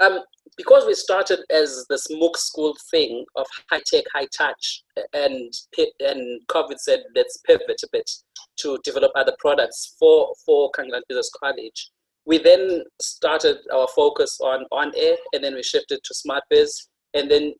Um, 0.00 0.20
because 0.56 0.84
we 0.86 0.94
started 0.94 1.40
as 1.50 1.86
this 1.88 2.08
MOOC 2.08 2.36
school 2.36 2.76
thing 2.90 3.24
of 3.36 3.46
high 3.70 3.82
tech, 3.86 4.04
high 4.12 4.26
touch, 4.36 4.82
and 5.12 5.52
and 6.00 6.40
COVID 6.48 6.78
said 6.78 7.04
let's 7.14 7.36
pivot 7.46 7.80
a 7.84 7.88
bit 7.92 8.10
to 8.58 8.78
develop 8.82 9.12
other 9.14 9.36
products 9.38 9.94
for 9.98 10.34
for 10.44 10.70
Khangelani 10.72 11.02
Business 11.08 11.30
College. 11.40 11.90
We 12.28 12.36
then 12.36 12.84
started 13.00 13.56
our 13.72 13.88
focus 13.96 14.38
on 14.42 14.66
on 14.70 14.92
air, 14.94 15.16
and 15.32 15.42
then 15.42 15.54
we 15.54 15.62
shifted 15.62 16.00
to 16.04 16.14
smart 16.14 16.44
biz. 16.50 16.88
And 17.14 17.30
then 17.30 17.54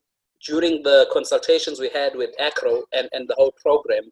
during 0.47 0.83
the 0.83 1.09
consultations 1.11 1.81
we 1.81 1.89
had 1.89 2.15
with 2.15 2.37
Akro 2.39 2.83
and, 2.93 3.09
and 3.13 3.27
the 3.27 3.35
whole 3.39 3.55
program, 3.65 4.05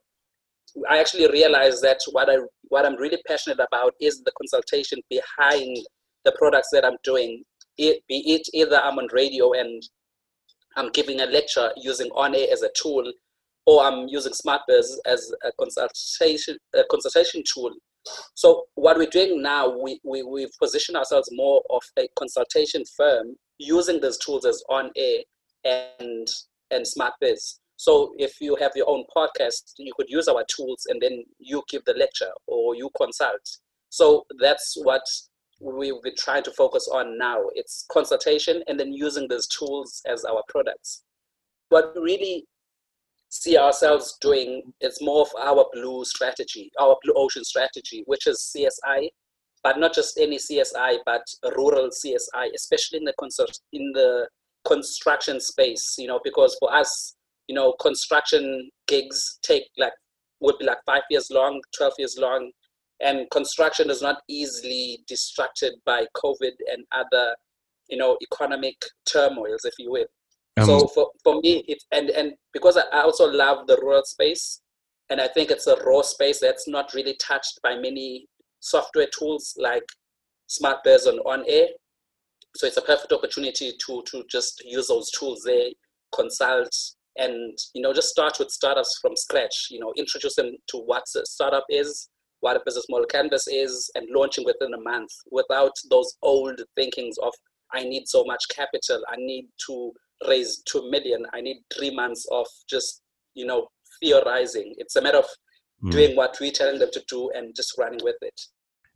I 0.88 0.98
actually 0.98 1.30
realized 1.30 1.82
that 1.82 2.00
what 2.10 2.30
I 2.30 2.38
what 2.68 2.86
I'm 2.86 2.96
really 2.96 3.20
passionate 3.28 3.60
about 3.60 3.92
is 4.00 4.22
the 4.22 4.32
consultation 4.40 4.98
behind 5.10 5.76
the 6.24 6.32
products 6.38 6.70
that 6.72 6.86
I'm 6.86 6.96
doing. 7.04 7.44
It, 7.76 8.02
be 8.08 8.22
it 8.34 8.48
either 8.54 8.76
I'm 8.76 8.98
on 8.98 9.08
radio 9.12 9.52
and 9.52 9.82
I'm 10.78 10.90
giving 10.92 11.20
a 11.20 11.26
lecture 11.26 11.70
using 11.76 12.08
on 12.12 12.34
air 12.34 12.48
as 12.50 12.62
a 12.62 12.70
tool, 12.80 13.04
or 13.66 13.84
I'm 13.84 14.08
using 14.08 14.32
SmartBiz 14.32 14.86
as 15.04 15.30
a 15.44 15.52
consultation 15.60 16.56
a 16.74 16.84
consultation 16.90 17.42
tool 17.52 17.72
so 18.34 18.64
what 18.74 18.96
we're 18.96 19.06
doing 19.06 19.42
now, 19.42 19.78
we, 19.78 20.00
we, 20.04 20.22
we've 20.22 20.52
positioned 20.60 20.96
ourselves 20.96 21.28
more 21.32 21.62
of 21.70 21.82
a 21.98 22.08
consultation 22.18 22.84
firm 22.96 23.36
using 23.58 24.00
these 24.00 24.18
tools 24.18 24.44
as 24.44 24.62
on 24.68 24.90
air 24.96 25.20
and 25.64 26.28
and 26.70 26.86
smart 26.86 27.14
biz. 27.20 27.60
So 27.76 28.14
if 28.16 28.40
you 28.40 28.56
have 28.56 28.72
your 28.74 28.88
own 28.88 29.04
podcast, 29.14 29.72
you 29.78 29.92
could 29.96 30.08
use 30.08 30.28
our 30.28 30.44
tools 30.48 30.86
and 30.88 31.00
then 31.00 31.24
you 31.38 31.62
give 31.68 31.84
the 31.84 31.94
lecture 31.94 32.30
or 32.46 32.74
you 32.74 32.90
consult. 32.96 33.46
So 33.90 34.24
that's 34.40 34.76
what 34.82 35.02
we've 35.60 36.02
been 36.02 36.14
trying 36.16 36.42
to 36.44 36.50
focus 36.52 36.88
on 36.92 37.18
now. 37.18 37.38
It's 37.54 37.84
consultation 37.92 38.62
and 38.66 38.80
then 38.80 38.92
using 38.92 39.28
these 39.28 39.46
tools 39.46 40.02
as 40.06 40.24
our 40.24 40.42
products. 40.48 41.02
What 41.68 41.92
really 41.96 42.46
see 43.42 43.56
ourselves 43.58 44.16
doing 44.20 44.62
it's 44.80 45.02
more 45.02 45.22
of 45.22 45.28
our 45.40 45.66
blue 45.72 46.04
strategy, 46.04 46.70
our 46.80 46.96
blue 47.02 47.14
ocean 47.16 47.44
strategy, 47.44 48.02
which 48.06 48.26
is 48.26 48.54
CSI, 48.54 49.08
but 49.62 49.78
not 49.78 49.94
just 49.94 50.18
any 50.18 50.38
CSI, 50.38 50.98
but 51.04 51.22
rural 51.56 51.90
CSI, 51.90 52.48
especially 52.54 52.98
in 52.98 53.04
the 53.04 53.14
concert 53.18 53.50
in 53.72 53.92
the 53.94 54.28
construction 54.66 55.40
space. 55.40 55.94
You 55.98 56.08
know, 56.08 56.20
because 56.22 56.56
for 56.60 56.74
us, 56.74 57.16
you 57.48 57.54
know, 57.54 57.74
construction 57.80 58.70
gigs 58.86 59.38
take 59.42 59.64
like 59.76 59.92
would 60.40 60.58
be 60.58 60.66
like 60.66 60.78
five 60.86 61.02
years 61.10 61.28
long, 61.30 61.60
twelve 61.76 61.94
years 61.98 62.16
long, 62.18 62.50
and 63.00 63.28
construction 63.30 63.90
is 63.90 64.02
not 64.02 64.22
easily 64.28 65.00
distracted 65.06 65.74
by 65.84 66.06
COVID 66.16 66.52
and 66.72 66.84
other, 66.92 67.34
you 67.88 67.98
know, 67.98 68.16
economic 68.22 68.76
turmoils, 69.04 69.64
if 69.64 69.74
you 69.78 69.90
will. 69.90 70.06
Um, 70.58 70.66
so 70.66 70.86
for, 70.88 71.10
for 71.22 71.40
me, 71.40 71.64
it's 71.68 71.84
and 71.92 72.10
and 72.10 72.32
because 72.52 72.76
I 72.76 73.00
also 73.00 73.30
love 73.30 73.66
the 73.66 73.78
rural 73.82 74.04
space, 74.04 74.62
and 75.10 75.20
I 75.20 75.28
think 75.28 75.50
it's 75.50 75.66
a 75.66 75.76
raw 75.84 76.02
space 76.02 76.40
that's 76.40 76.66
not 76.66 76.94
really 76.94 77.16
touched 77.20 77.60
by 77.62 77.76
many 77.76 78.26
software 78.60 79.08
tools 79.16 79.54
like 79.58 79.84
SmartBiz 80.48 81.06
and 81.06 81.20
On 81.26 81.44
Air. 81.46 81.68
So 82.56 82.66
it's 82.66 82.78
a 82.78 82.82
perfect 82.82 83.12
opportunity 83.12 83.72
to 83.86 84.02
to 84.10 84.24
just 84.30 84.62
use 84.64 84.88
those 84.88 85.10
tools 85.10 85.42
there, 85.44 85.68
consult, 86.14 86.74
and 87.16 87.58
you 87.74 87.82
know 87.82 87.92
just 87.92 88.08
start 88.08 88.38
with 88.38 88.50
startups 88.50 88.98
from 89.02 89.14
scratch. 89.14 89.68
You 89.70 89.80
know, 89.80 89.92
introduce 89.96 90.36
them 90.36 90.56
to 90.68 90.78
what 90.78 91.04
a 91.16 91.26
startup 91.26 91.66
is, 91.68 92.08
what 92.40 92.56
a 92.56 92.62
business 92.64 92.86
model 92.88 93.06
canvas 93.06 93.46
is, 93.46 93.90
and 93.94 94.06
launching 94.10 94.46
within 94.46 94.72
a 94.72 94.80
month 94.80 95.10
without 95.30 95.72
those 95.90 96.14
old 96.22 96.62
thinkings 96.76 97.18
of 97.18 97.34
I 97.72 97.82
need 97.82 98.08
so 98.08 98.24
much 98.24 98.44
capital, 98.48 99.02
I 99.08 99.16
need 99.16 99.48
to 99.66 99.92
raise 100.28 100.62
2 100.64 100.90
million 100.90 101.24
i 101.32 101.40
need 101.40 101.58
three 101.76 101.94
months 101.94 102.26
of 102.30 102.46
just 102.68 103.02
you 103.34 103.46
know 103.46 103.68
theorizing. 104.00 104.74
It's 104.78 104.96
a 104.96 105.02
matter 105.02 105.18
of 105.18 105.26
mm. 105.82 105.90
doing 105.90 106.16
what 106.16 106.36
we're 106.40 106.52
telling 106.52 106.78
them 106.78 106.90
to 106.92 107.02
do 107.08 107.30
and 107.34 107.54
just 107.54 107.76
running 107.78 108.00
with 108.02 108.16
it. 108.22 108.40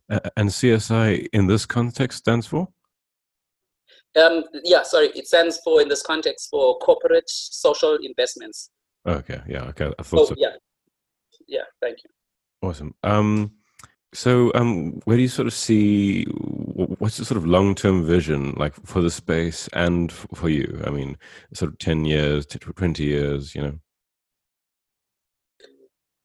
Uh, 0.09 0.19
and 0.37 0.49
csi 0.49 1.27
in 1.33 1.47
this 1.47 1.65
context 1.65 2.19
stands 2.19 2.47
for? 2.47 2.67
Um, 4.21 4.43
yeah 4.65 4.83
sorry 4.83 5.07
it 5.15 5.27
stands 5.27 5.61
for 5.63 5.81
in 5.81 5.87
this 5.87 6.03
context 6.03 6.49
for 6.49 6.77
corporate 6.79 7.29
social 7.29 7.97
investments. 8.01 8.69
Okay 9.07 9.41
yeah 9.47 9.63
okay 9.63 9.91
i 9.97 10.03
thought 10.03 10.19
oh, 10.19 10.25
so. 10.25 10.35
yeah. 10.37 10.55
Yeah 11.47 11.63
thank 11.81 11.97
you. 12.03 12.09
Awesome. 12.67 12.93
Um 13.03 13.51
so, 14.13 14.51
um, 14.55 14.99
where 15.05 15.15
do 15.15 15.23
you 15.23 15.29
sort 15.29 15.47
of 15.47 15.53
see 15.53 16.25
what's 17.01 17.17
the 17.17 17.25
sort 17.25 17.37
of 17.39 17.47
long 17.47 17.73
term 17.73 18.05
vision 18.05 18.53
like 18.57 18.75
for 18.85 19.01
the 19.01 19.09
space 19.09 19.67
and 19.73 20.11
for 20.11 20.49
you? 20.49 20.79
I 20.85 20.91
mean, 20.91 21.17
sort 21.51 21.71
of 21.71 21.79
10 21.79 22.05
years, 22.05 22.45
20 22.45 23.03
years, 23.03 23.55
you 23.55 23.61
know? 23.63 23.79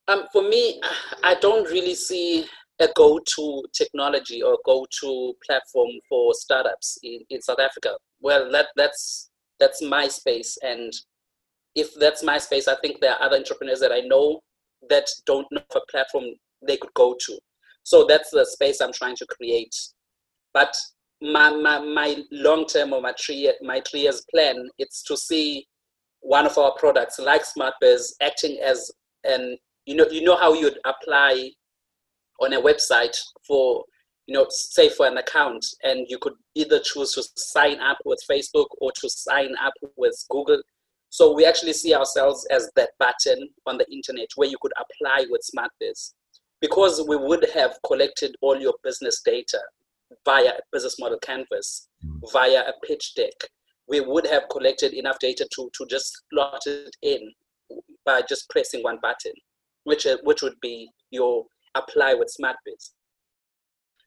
Um, 0.07 0.25
for 0.31 0.43
me, 0.43 0.79
I 1.25 1.35
don't 1.37 1.65
really 1.71 1.95
see 1.95 2.45
a 2.79 2.89
go 2.95 3.19
to 3.37 3.65
technology 3.73 4.43
or 4.43 4.59
go 4.67 4.87
to 5.01 5.33
platform 5.47 5.89
for 6.11 6.35
startups 6.35 6.99
in, 7.03 7.21
in 7.31 7.41
South 7.41 7.59
Africa. 7.59 7.97
Well, 8.21 8.53
that, 8.53 8.67
that's, 8.77 9.31
that's 9.59 9.81
my 9.83 10.09
space. 10.09 10.59
And 10.63 10.93
if 11.75 11.89
that's 11.99 12.23
my 12.23 12.37
space, 12.37 12.69
I 12.69 12.77
think 12.83 13.01
there 13.01 13.13
are 13.13 13.23
other 13.23 13.39
entrepreneurs 13.39 13.81
that 13.81 13.93
I 13.93 14.01
know 14.01 14.41
that 14.91 15.09
don't 15.25 15.47
know 15.51 15.63
of 15.75 15.83
a 15.83 15.91
platform 15.91 16.25
they 16.67 16.77
could 16.77 16.93
go 16.93 17.17
to 17.27 17.39
so 17.87 18.05
that's 18.05 18.31
the 18.31 18.45
space 18.45 18.81
I'm 18.81 18.93
trying 18.93 19.15
to 19.15 19.27
create. 19.27 19.73
But 20.57 20.75
my, 21.21 21.51
my, 21.51 21.81
my 21.81 22.25
long 22.33 22.65
term 22.65 22.95
or 22.95 23.03
my 23.03 23.13
three, 23.21 23.53
my 23.61 23.83
three 23.87 24.01
years 24.01 24.25
plan, 24.31 24.71
it's 24.79 25.03
to 25.03 25.15
see 25.15 25.67
one 26.21 26.47
of 26.47 26.57
our 26.57 26.73
products 26.79 27.19
like 27.19 27.43
SmartBiz 27.45 28.13
acting 28.23 28.59
as 28.65 28.91
an, 29.25 29.59
you 29.85 29.95
know, 29.97 30.07
you 30.11 30.25
know 30.25 30.35
how 30.35 30.55
you'd 30.55 30.79
apply 30.87 31.51
on 32.41 32.55
a 32.55 32.63
website 32.63 33.15
for, 33.47 33.85
you 34.27 34.33
know, 34.33 34.47
say 34.49 34.89
for 34.89 35.07
an 35.07 35.19
account 35.19 35.63
and 35.83 36.07
you 36.09 36.17
could 36.17 36.33
either 36.55 36.81
choose 36.83 37.13
to 37.13 37.23
sign 37.37 37.79
up 37.81 37.99
with 38.07 38.19
Facebook 38.31 38.69
or 38.81 38.91
to 38.93 39.11
sign 39.11 39.55
up 39.63 39.75
with 39.99 40.17
Google. 40.31 40.63
So 41.11 41.35
we 41.35 41.45
actually 41.45 41.75
see 41.75 41.95
ourselves 41.95 42.47
as 42.51 42.71
that 42.77 42.93
button 42.99 43.51
on 43.67 43.77
the 43.77 43.87
internet 43.93 44.29
where 44.37 44.49
you 44.49 44.57
could 44.63 44.73
apply 44.79 45.27
with 45.29 45.43
SmartBiz 45.55 46.15
because 46.63 47.05
we 47.07 47.17
would 47.17 47.47
have 47.53 47.77
collected 47.87 48.35
all 48.41 48.59
your 48.59 48.73
business 48.83 49.21
data 49.23 49.61
via 50.25 50.51
a 50.51 50.61
business 50.73 50.97
model 50.99 51.19
canvas, 51.21 51.89
mm. 52.05 52.21
via 52.33 52.61
a 52.61 52.73
pitch 52.87 53.15
deck, 53.15 53.33
we 53.89 54.01
would 54.01 54.27
have 54.27 54.49
collected 54.51 54.93
enough 54.93 55.19
data 55.19 55.47
to, 55.55 55.71
to 55.77 55.87
just 55.89 56.13
slot 56.33 56.61
it 56.67 56.95
in 57.03 57.33
by 58.05 58.23
just 58.29 58.49
pressing 58.51 58.83
one 58.83 58.99
button, 59.03 59.33
which, 59.85 60.07
uh, 60.07 60.17
which 60.23 60.43
would 60.43 60.59
be 60.61 60.89
your 61.11 61.45
apply 61.75 62.15
with 62.15 62.35
SmartBiz. 62.41 62.91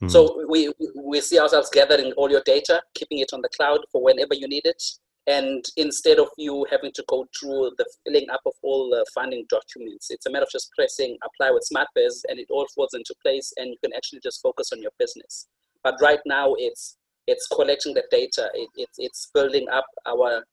Mm. 0.03 0.12
So 0.12 0.46
we, 0.50 0.72
we 1.03 1.22
see 1.22 1.39
ourselves 1.39 1.70
gathering 1.72 2.13
all 2.13 2.29
your 2.29 2.44
data, 2.46 2.82
keeping 2.96 3.20
it 3.20 3.32
on 3.34 3.41
the 3.41 3.50
cloud 3.56 3.79
for 3.91 4.03
whenever 4.03 4.34
you 4.34 4.48
need 4.48 4.65
it, 4.65 4.82
and 5.29 5.63
instead 5.77 6.18
of 6.18 6.27
you 6.38 6.65
having 6.72 6.91
to 6.94 7.03
go 7.08 7.27
through 7.39 7.72
the 7.77 7.86
filling 8.03 8.27
up 8.32 8.41
of 8.48 8.53
all 8.63 8.89
the 8.89 9.06
funding 9.13 9.46
documents, 9.48 10.10
it's 10.10 10.25
a 10.25 10.32
matter 10.32 10.44
of 10.44 10.50
just 10.51 10.72
pressing 10.75 11.18
apply 11.24 11.51
with 11.51 11.68
SmartBiz 11.72 12.22
and 12.29 12.39
it 12.39 12.48
all 12.50 12.65
falls 12.74 12.96
into 12.96 13.13
place 13.24 13.53
and 13.58 13.70
you 13.70 13.77
can 13.84 13.94
actually 13.96 14.22
just 14.24 14.41
focus 14.41 14.72
on 14.74 14.82
your 14.82 14.91
business. 14.98 15.48
But 15.84 15.96
right 16.02 16.20
now 16.26 16.56
it's 16.58 16.98
it's 17.28 17.48
collecting 17.48 17.94
the 17.94 18.04
data, 18.12 18.50
it, 18.54 18.70
it's 18.76 18.98
it's 18.98 19.30
building 19.34 19.68
up 19.70 19.86
our 20.08 20.44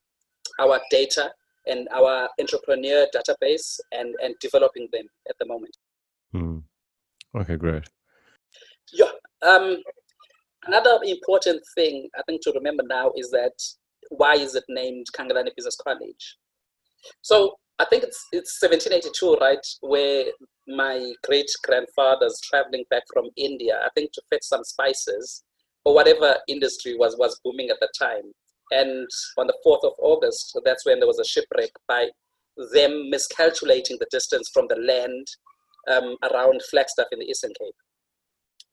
our 0.59 0.79
data 0.91 1.31
and 1.67 1.87
our 1.93 2.29
entrepreneur 2.39 3.05
database 3.13 3.79
and, 3.91 4.15
and 4.23 4.35
developing 4.39 4.87
them 4.93 5.05
at 5.29 5.35
the 5.39 5.45
moment. 5.45 5.75
Mm. 6.33 6.63
Okay, 7.35 7.57
great. 7.57 7.83
Yeah. 8.93 9.11
Um, 9.45 9.77
another 10.65 10.99
important 11.03 11.61
thing 11.75 12.09
I 12.17 12.21
think 12.23 12.41
to 12.43 12.53
remember 12.55 12.83
now 12.87 13.11
is 13.15 13.29
that 13.31 13.53
why 14.09 14.35
is 14.35 14.55
it 14.55 14.63
named 14.69 15.07
Khangelani 15.15 15.49
Business 15.55 15.75
College? 15.75 16.37
So 17.21 17.55
I 17.79 17.85
think 17.85 18.03
it's 18.03 18.25
it's 18.31 18.59
1782, 18.61 19.37
right, 19.39 19.65
where 19.81 20.25
my 20.67 21.13
great 21.25 21.49
grandfather's 21.63 22.39
traveling 22.49 22.83
back 22.89 23.03
from 23.13 23.29
India, 23.35 23.79
I 23.85 23.89
think 23.95 24.11
to 24.13 24.21
fetch 24.29 24.43
some 24.43 24.63
spices 24.63 25.43
or 25.85 25.93
whatever 25.93 26.37
industry 26.47 26.95
was 26.97 27.15
was 27.17 27.39
booming 27.43 27.69
at 27.69 27.79
the 27.79 27.89
time. 27.97 28.31
And 28.71 29.07
on 29.37 29.47
the 29.47 29.57
4th 29.65 29.85
of 29.85 29.93
August, 29.99 30.59
that's 30.65 30.85
when 30.85 30.99
there 30.99 31.07
was 31.07 31.19
a 31.19 31.23
shipwreck 31.23 31.71
by 31.87 32.09
them 32.73 33.09
miscalculating 33.09 33.97
the 33.99 34.07
distance 34.11 34.49
from 34.53 34.65
the 34.67 34.75
land 34.75 35.27
um, 35.89 36.17
around 36.31 36.61
Flagstaff 36.69 37.07
in 37.11 37.19
the 37.19 37.25
Eastern 37.29 37.53
Cape. 37.59 37.75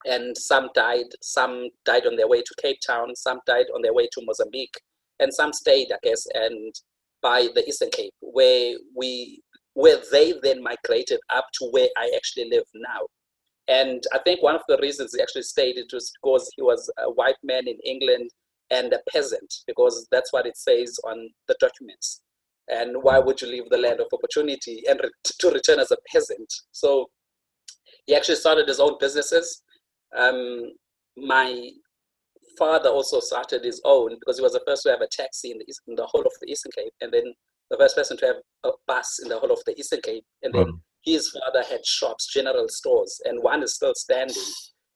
And 0.07 0.37
some 0.37 0.71
died, 0.75 1.07
some 1.23 1.69
died 1.85 2.07
on 2.07 2.17
their 2.17 2.29
way 2.29 2.41
to 2.43 2.55
Cape 2.61 2.79
Town, 2.85 3.15
some 3.15 3.39
died 3.47 3.67
on 3.75 3.83
their 3.83 3.95
way 3.95 4.09
to 4.13 4.23
Mozambique, 4.25 4.81
and 5.21 5.33
some 5.33 5.53
stayed, 5.53 5.89
I 5.93 5.99
guess, 6.03 6.27
and 6.35 6.75
by 7.25 7.49
the 7.55 7.67
Eastern 7.67 7.91
Cape, 7.91 8.13
where 8.21 8.77
we 8.95 9.41
where 9.73 9.99
they 10.13 10.35
then 10.43 10.63
migrated 10.63 11.19
up 11.35 11.47
to 11.55 11.67
where 11.73 11.89
I 11.97 12.13
actually 12.15 12.49
live 12.49 12.67
now. 12.75 13.01
And 13.67 14.05
I 14.13 14.19
think 14.19 14.41
one 14.43 14.55
of 14.55 14.63
the 14.69 14.79
reasons 14.81 15.15
he 15.15 15.23
actually 15.23 15.43
stayed 15.43 15.79
it 15.79 15.91
was 15.93 16.13
because 16.23 16.49
he 16.55 16.63
was 16.63 16.89
a 16.99 17.11
white 17.11 17.41
man 17.43 17.67
in 17.67 17.79
England 17.85 18.31
and 18.71 18.93
a 18.93 19.01
peasant, 19.11 19.53
because 19.67 20.07
that's 20.13 20.33
what 20.33 20.47
it 20.47 20.57
says 20.57 20.97
on 21.09 21.29
the 21.49 21.57
documents. 21.59 22.21
And 22.69 23.03
why 23.03 23.19
would 23.19 23.41
you 23.41 23.49
leave 23.49 23.69
the 23.69 23.79
land 23.79 24.01
of 24.01 24.07
opportunity 24.13 24.85
and 24.89 25.01
re- 25.03 25.11
to 25.41 25.51
return 25.51 25.81
as 25.81 25.91
a 25.91 25.97
peasant? 26.13 26.53
So 26.71 27.07
he 28.07 28.15
actually 28.15 28.37
started 28.37 28.69
his 28.69 28.81
own 28.81 28.97
businesses. 29.01 29.63
Um, 30.17 30.73
my 31.17 31.71
father 32.59 32.89
also 32.89 33.21
started 33.21 33.65
his 33.65 33.81
own 33.85 34.17
because 34.21 34.39
he 34.39 34.43
was 34.43 34.53
the 34.53 34.63
first 34.67 34.83
to 34.85 34.91
have 34.91 35.01
a 35.01 35.09
taxi 35.09 35.51
in 35.51 35.59
the, 35.59 35.67
in 35.89 35.95
the 35.95 36.07
whole 36.07 36.23
of 36.23 36.33
the 36.41 36.51
Eastern 36.51 36.73
Cape, 36.75 36.93
and 37.01 37.13
then 37.13 37.35
the 37.71 37.77
first 37.77 37.97
person 37.97 38.17
to 38.19 38.27
have 38.27 38.37
a 38.65 38.71
bus 38.87 39.21
in 39.23 39.29
the 39.29 39.39
whole 39.39 39.53
of 39.53 39.63
the 39.67 39.79
Eastern 39.79 40.01
Cape. 40.03 40.25
And 40.43 40.55
then 40.55 40.67
mm. 40.67 40.81
his 41.03 41.31
father 41.31 41.63
had 41.69 41.85
shops, 41.85 42.33
general 42.33 42.69
stores, 42.69 43.21
and 43.25 43.43
one 43.43 43.63
is 43.63 43.75
still 43.75 43.95
standing 43.95 44.37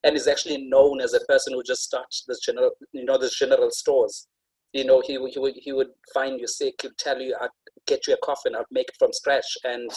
and 0.05 0.17
is 0.17 0.29
actually 0.29 0.69
known 0.69 1.01
as 1.01 1.15
a 1.15 1.21
person 1.21 1.53
who 1.53 1.63
just 1.63 1.83
started 1.83 2.23
this 2.27 2.41
general, 2.41 2.71
you 2.93 3.05
know, 3.05 3.19
the 3.19 3.31
general 3.37 3.71
stores. 3.71 4.29
You 4.73 4.85
know, 4.85 5.03
he, 5.05 5.19
he 5.31 5.39
would 5.39 5.55
he 5.57 5.73
would 5.73 5.89
find 6.13 6.39
you 6.39 6.47
sick, 6.47 6.75
he'd 6.83 6.97
tell 6.99 7.21
you, 7.21 7.35
"I'd 7.41 7.49
get 7.87 8.07
you 8.07 8.15
a 8.15 8.19
coffin, 8.27 8.55
I'd 8.55 8.65
make 8.71 8.89
it 8.89 8.97
from 8.99 9.13
scratch," 9.13 9.57
and 9.65 9.91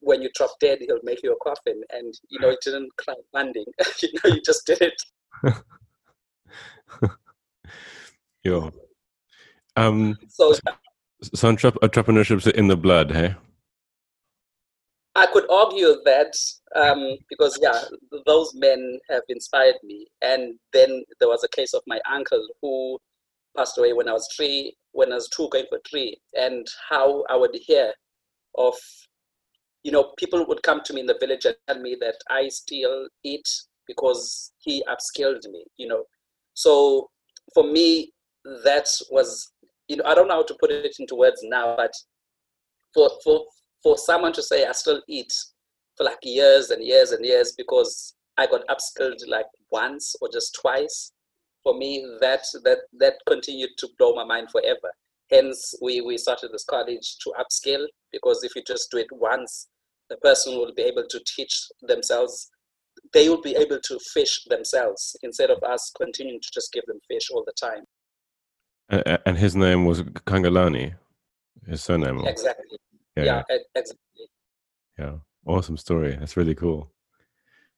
when 0.00 0.22
you 0.22 0.30
drop 0.34 0.50
dead, 0.60 0.78
he'll 0.80 0.98
make 1.02 1.22
you 1.22 1.32
a 1.32 1.44
coffin. 1.44 1.80
And 1.90 2.12
you 2.28 2.40
know, 2.40 2.50
it 2.50 2.58
didn't 2.64 2.90
climb 2.96 3.16
funding. 3.32 3.64
you 4.02 4.08
know, 4.24 4.34
you 4.34 4.42
just 4.44 4.66
did 4.66 4.82
it. 4.82 5.00
yeah. 8.44 8.70
Um, 9.76 10.18
so, 10.28 10.52
so 11.22 11.52
entrepreneurship's 11.52 12.46
in 12.46 12.68
the 12.68 12.76
blood, 12.76 13.12
hey? 13.12 13.34
I 15.18 15.26
could 15.26 15.50
argue 15.50 15.96
that 16.04 16.32
um, 16.76 17.16
because 17.28 17.58
yeah, 17.60 17.82
those 18.24 18.52
men 18.54 19.00
have 19.10 19.22
inspired 19.28 19.74
me. 19.82 20.06
And 20.22 20.54
then 20.72 21.02
there 21.18 21.28
was 21.28 21.42
a 21.42 21.48
case 21.48 21.74
of 21.74 21.82
my 21.88 22.00
uncle 22.12 22.46
who 22.62 22.98
passed 23.56 23.78
away 23.78 23.92
when 23.92 24.08
I 24.08 24.12
was 24.12 24.28
three, 24.36 24.76
when 24.92 25.10
I 25.10 25.16
was 25.16 25.28
two, 25.28 25.48
going 25.50 25.64
for 25.68 25.80
three, 25.90 26.20
and 26.34 26.64
how 26.88 27.24
I 27.28 27.36
would 27.36 27.50
hear 27.54 27.92
of, 28.56 28.74
you 29.82 29.90
know, 29.90 30.12
people 30.18 30.46
would 30.46 30.62
come 30.62 30.82
to 30.84 30.94
me 30.94 31.00
in 31.00 31.06
the 31.06 31.18
village 31.18 31.44
and 31.44 31.56
tell 31.66 31.80
me 31.80 31.96
that 32.00 32.16
I 32.30 32.48
still 32.48 33.08
eat 33.24 33.48
because 33.88 34.52
he 34.58 34.84
upskilled 34.88 35.48
me, 35.50 35.64
you 35.76 35.88
know. 35.88 36.04
So 36.58 37.08
for 37.54 37.62
me, 37.62 38.12
that 38.64 38.88
was 39.12 39.52
you 39.86 39.96
know, 39.96 40.04
I 40.04 40.14
don't 40.16 40.26
know 40.26 40.34
how 40.34 40.42
to 40.42 40.56
put 40.58 40.72
it 40.72 40.96
into 40.98 41.14
words 41.14 41.40
now, 41.44 41.76
but 41.76 41.92
for 42.92 43.08
for 43.22 43.44
for 43.80 43.96
someone 43.96 44.32
to 44.32 44.42
say 44.42 44.66
I 44.66 44.72
still 44.72 45.00
eat 45.08 45.32
for 45.96 46.02
like 46.02 46.18
years 46.24 46.70
and 46.70 46.84
years 46.84 47.12
and 47.12 47.24
years 47.24 47.54
because 47.56 48.12
I 48.36 48.46
got 48.48 48.66
upskilled 48.66 49.20
like 49.28 49.46
once 49.70 50.16
or 50.20 50.28
just 50.32 50.58
twice, 50.60 51.12
for 51.62 51.78
me 51.78 52.04
that 52.20 52.42
that 52.64 52.78
that 52.98 53.14
continued 53.28 53.70
to 53.78 53.88
blow 53.96 54.14
my 54.16 54.24
mind 54.24 54.50
forever. 54.50 54.90
Hence, 55.30 55.74
we 55.80 56.00
we 56.00 56.18
started 56.18 56.50
this 56.52 56.64
college 56.64 57.18
to 57.22 57.32
upskill 57.38 57.86
because 58.10 58.42
if 58.42 58.56
you 58.56 58.62
just 58.66 58.90
do 58.90 58.98
it 58.98 59.12
once, 59.12 59.68
the 60.10 60.16
person 60.16 60.58
will 60.58 60.74
be 60.74 60.82
able 60.82 61.06
to 61.08 61.20
teach 61.36 61.56
themselves. 61.82 62.50
They 63.12 63.28
will 63.28 63.40
be 63.40 63.56
able 63.56 63.80
to 63.80 63.98
fish 64.12 64.44
themselves 64.48 65.16
instead 65.22 65.50
of 65.50 65.62
us 65.62 65.92
continuing 65.96 66.40
to 66.40 66.48
just 66.52 66.72
give 66.72 66.84
them 66.86 66.98
fish 67.08 67.30
all 67.30 67.44
the 67.44 67.52
time. 67.52 67.84
And 69.26 69.36
his 69.36 69.54
name 69.54 69.84
was 69.84 70.02
Khangelani, 70.02 70.94
his 71.66 71.82
surname. 71.82 72.24
Exactly. 72.26 72.78
Yeah, 73.16 73.24
yeah, 73.24 73.42
yeah. 73.48 73.56
exactly. 73.74 74.26
Yeah, 74.98 75.12
awesome 75.46 75.76
story. 75.76 76.16
That's 76.18 76.36
really 76.36 76.54
cool. 76.54 76.90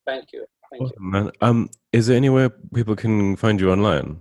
Thank 0.06 0.32
you. 0.32 0.46
Thank 0.70 0.82
awesome, 0.82 1.04
you. 1.04 1.10
man. 1.10 1.30
Um, 1.40 1.70
is 1.92 2.06
there 2.06 2.16
anywhere 2.16 2.50
people 2.74 2.94
can 2.94 3.36
find 3.36 3.60
you 3.60 3.72
online? 3.72 4.20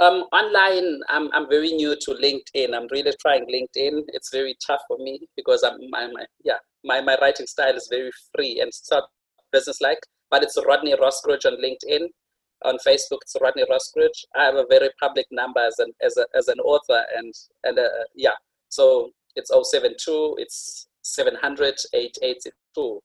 Um, 0.00 0.24
online, 0.32 1.00
I'm 1.08 1.30
I'm 1.32 1.48
very 1.48 1.70
new 1.72 1.94
to 1.94 2.10
LinkedIn. 2.12 2.74
I'm 2.74 2.88
really 2.90 3.12
trying 3.20 3.46
LinkedIn. 3.46 4.02
It's 4.08 4.30
very 4.30 4.56
tough 4.66 4.80
for 4.88 4.98
me 4.98 5.20
because 5.36 5.62
I'm 5.62 5.78
my, 5.88 6.08
my 6.08 6.26
yeah 6.44 6.58
my, 6.84 7.00
my 7.00 7.16
writing 7.20 7.46
style 7.46 7.74
is 7.74 7.88
very 7.90 8.10
free 8.34 8.60
and 8.60 8.72
not 8.90 9.04
business 9.54 9.80
like. 9.80 10.02
But 10.30 10.42
it's 10.42 10.58
Rodney 10.66 10.94
Roskruge 11.04 11.46
on 11.46 11.56
LinkedIn 11.66 12.04
on 12.64 12.76
Facebook. 12.86 13.22
It's 13.22 13.36
Rodney 13.40 13.64
Roskruge. 13.70 14.20
I 14.36 14.44
have 14.44 14.56
a 14.56 14.66
very 14.68 14.90
public 15.00 15.26
number 15.30 15.60
as 15.60 15.78
an 15.78 15.92
as, 16.02 16.16
a, 16.16 16.26
as 16.36 16.48
an 16.48 16.58
author, 16.60 17.00
and 17.16 17.32
and 17.62 17.78
uh, 17.78 18.04
yeah, 18.14 18.36
so 18.68 19.10
it's 19.36 19.50
072. 19.50 20.36
It's 20.38 20.88
700 21.02 21.74
8862. 21.92 23.00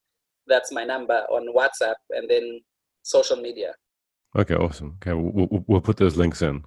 That's 0.48 0.72
my 0.72 0.84
number 0.84 1.26
on 1.30 1.54
WhatsApp, 1.56 2.00
and 2.12 2.30
then 2.30 2.62
social 3.04 3.38
media. 3.38 3.74
Okay, 4.38 4.56
awesome. 4.56 4.98
Okay, 5.02 5.14
we'll, 5.14 5.64
we'll 5.68 5.82
put 5.82 5.98
those 5.98 6.16
links 6.16 6.42
in. 6.42 6.64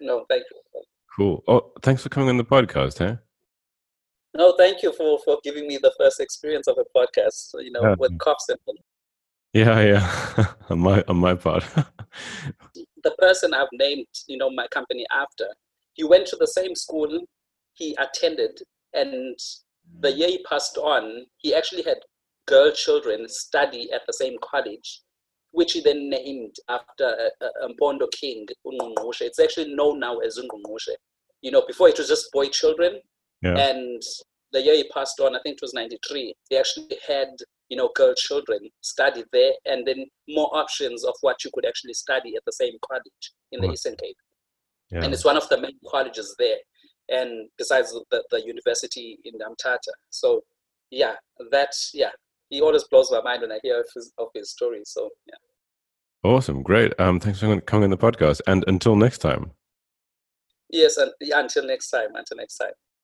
No, 0.00 0.24
thank 0.28 0.44
you. 0.50 0.82
Cool. 1.14 1.42
Oh, 1.48 1.72
thanks 1.82 2.02
for 2.02 2.10
coming 2.10 2.28
on 2.28 2.36
the 2.36 2.44
podcast, 2.44 2.98
huh? 2.98 3.16
No, 4.36 4.54
thank 4.56 4.82
you 4.82 4.92
for 4.92 5.18
for 5.24 5.38
giving 5.42 5.66
me 5.66 5.78
the 5.78 5.92
first 5.98 6.20
experience 6.20 6.66
of 6.66 6.76
a 6.78 6.98
podcast. 6.98 7.54
You 7.54 7.72
know, 7.72 7.82
yeah. 7.82 7.94
with 7.98 8.18
coughs 8.18 8.48
and 8.48 8.58
yeah, 9.52 9.80
yeah. 9.80 10.46
on 10.70 10.80
my 10.80 11.02
on 11.08 11.16
my 11.16 11.34
part. 11.34 11.64
the 12.74 13.14
person 13.18 13.54
I've 13.54 13.68
named, 13.72 14.06
you 14.26 14.36
know, 14.36 14.50
my 14.50 14.66
company 14.68 15.06
after, 15.10 15.46
he 15.94 16.04
went 16.04 16.26
to 16.26 16.36
the 16.36 16.46
same 16.46 16.74
school 16.74 17.20
he 17.72 17.96
attended, 17.98 18.58
and 18.92 19.38
the 20.00 20.12
year 20.12 20.28
he 20.28 20.42
passed 20.44 20.76
on, 20.78 21.26
he 21.38 21.54
actually 21.54 21.82
had 21.82 21.98
girl 22.46 22.70
children 22.72 23.28
study 23.28 23.90
at 23.92 24.02
the 24.06 24.12
same 24.12 24.36
college, 24.42 25.02
which 25.52 25.72
he 25.72 25.80
then 25.80 26.10
named 26.10 26.56
after 26.68 27.30
uh, 27.40 27.44
uh, 27.44 27.68
Mpondo 27.68 28.10
King, 28.12 28.46
Ungqongqoshe. 28.66 29.22
It's 29.22 29.38
actually 29.38 29.74
known 29.74 30.00
now 30.00 30.18
as 30.18 30.38
Ungqongqoshe. 30.38 30.94
You 31.42 31.50
know, 31.50 31.62
before 31.66 31.88
it 31.88 31.98
was 31.98 32.08
just 32.08 32.32
boy 32.32 32.48
children. 32.48 33.00
Yeah. 33.42 33.56
And 33.56 34.02
the 34.52 34.62
year 34.62 34.76
he 34.76 34.88
passed 34.94 35.18
on, 35.20 35.34
I 35.34 35.40
think 35.42 35.54
it 35.54 35.62
was 35.62 35.74
93, 35.74 36.34
they 36.50 36.58
actually 36.58 36.98
had 37.06 37.28
you 37.68 37.76
know, 37.76 37.90
girl 37.94 38.14
children 38.16 38.60
study 38.80 39.24
there, 39.32 39.52
and 39.64 39.86
then 39.86 40.06
more 40.28 40.48
options 40.56 41.04
of 41.04 41.14
what 41.20 41.44
you 41.44 41.50
could 41.52 41.66
actually 41.66 41.94
study 41.94 42.36
at 42.36 42.44
the 42.46 42.52
same 42.52 42.74
college 42.88 43.32
in 43.52 43.60
the 43.60 43.70
Eastern 43.70 43.96
Cape. 43.96 44.16
Yeah. 44.90 45.02
And 45.02 45.12
it's 45.12 45.24
one 45.24 45.36
of 45.36 45.48
the 45.48 45.60
main 45.60 45.78
colleges 45.88 46.34
there, 46.38 46.58
and 47.08 47.48
besides 47.58 47.92
the, 48.10 48.22
the 48.30 48.44
university 48.44 49.18
in 49.24 49.34
Mthatha. 49.34 49.92
So, 50.10 50.42
yeah, 50.90 51.14
that's, 51.50 51.90
yeah, 51.92 52.10
he 52.50 52.60
always 52.60 52.84
blows 52.84 53.10
my 53.10 53.20
mind 53.22 53.42
when 53.42 53.52
I 53.52 53.58
hear 53.62 53.80
of 53.80 53.86
his, 53.94 54.12
of 54.18 54.28
his 54.34 54.50
story. 54.50 54.82
So, 54.84 55.10
yeah. 55.26 56.30
Awesome. 56.30 56.62
Great. 56.62 56.98
Um, 57.00 57.20
thanks 57.20 57.40
for 57.40 57.60
coming 57.62 57.84
on 57.84 57.90
the 57.90 57.98
podcast. 57.98 58.40
And 58.46 58.64
until 58.66 58.96
next 58.96 59.18
time. 59.18 59.52
Yes, 60.70 60.96
and 60.96 61.12
yeah, 61.20 61.40
until 61.40 61.64
next 61.66 61.90
time. 61.90 62.08
Until 62.14 62.36
next 62.36 62.56
time. 62.56 62.72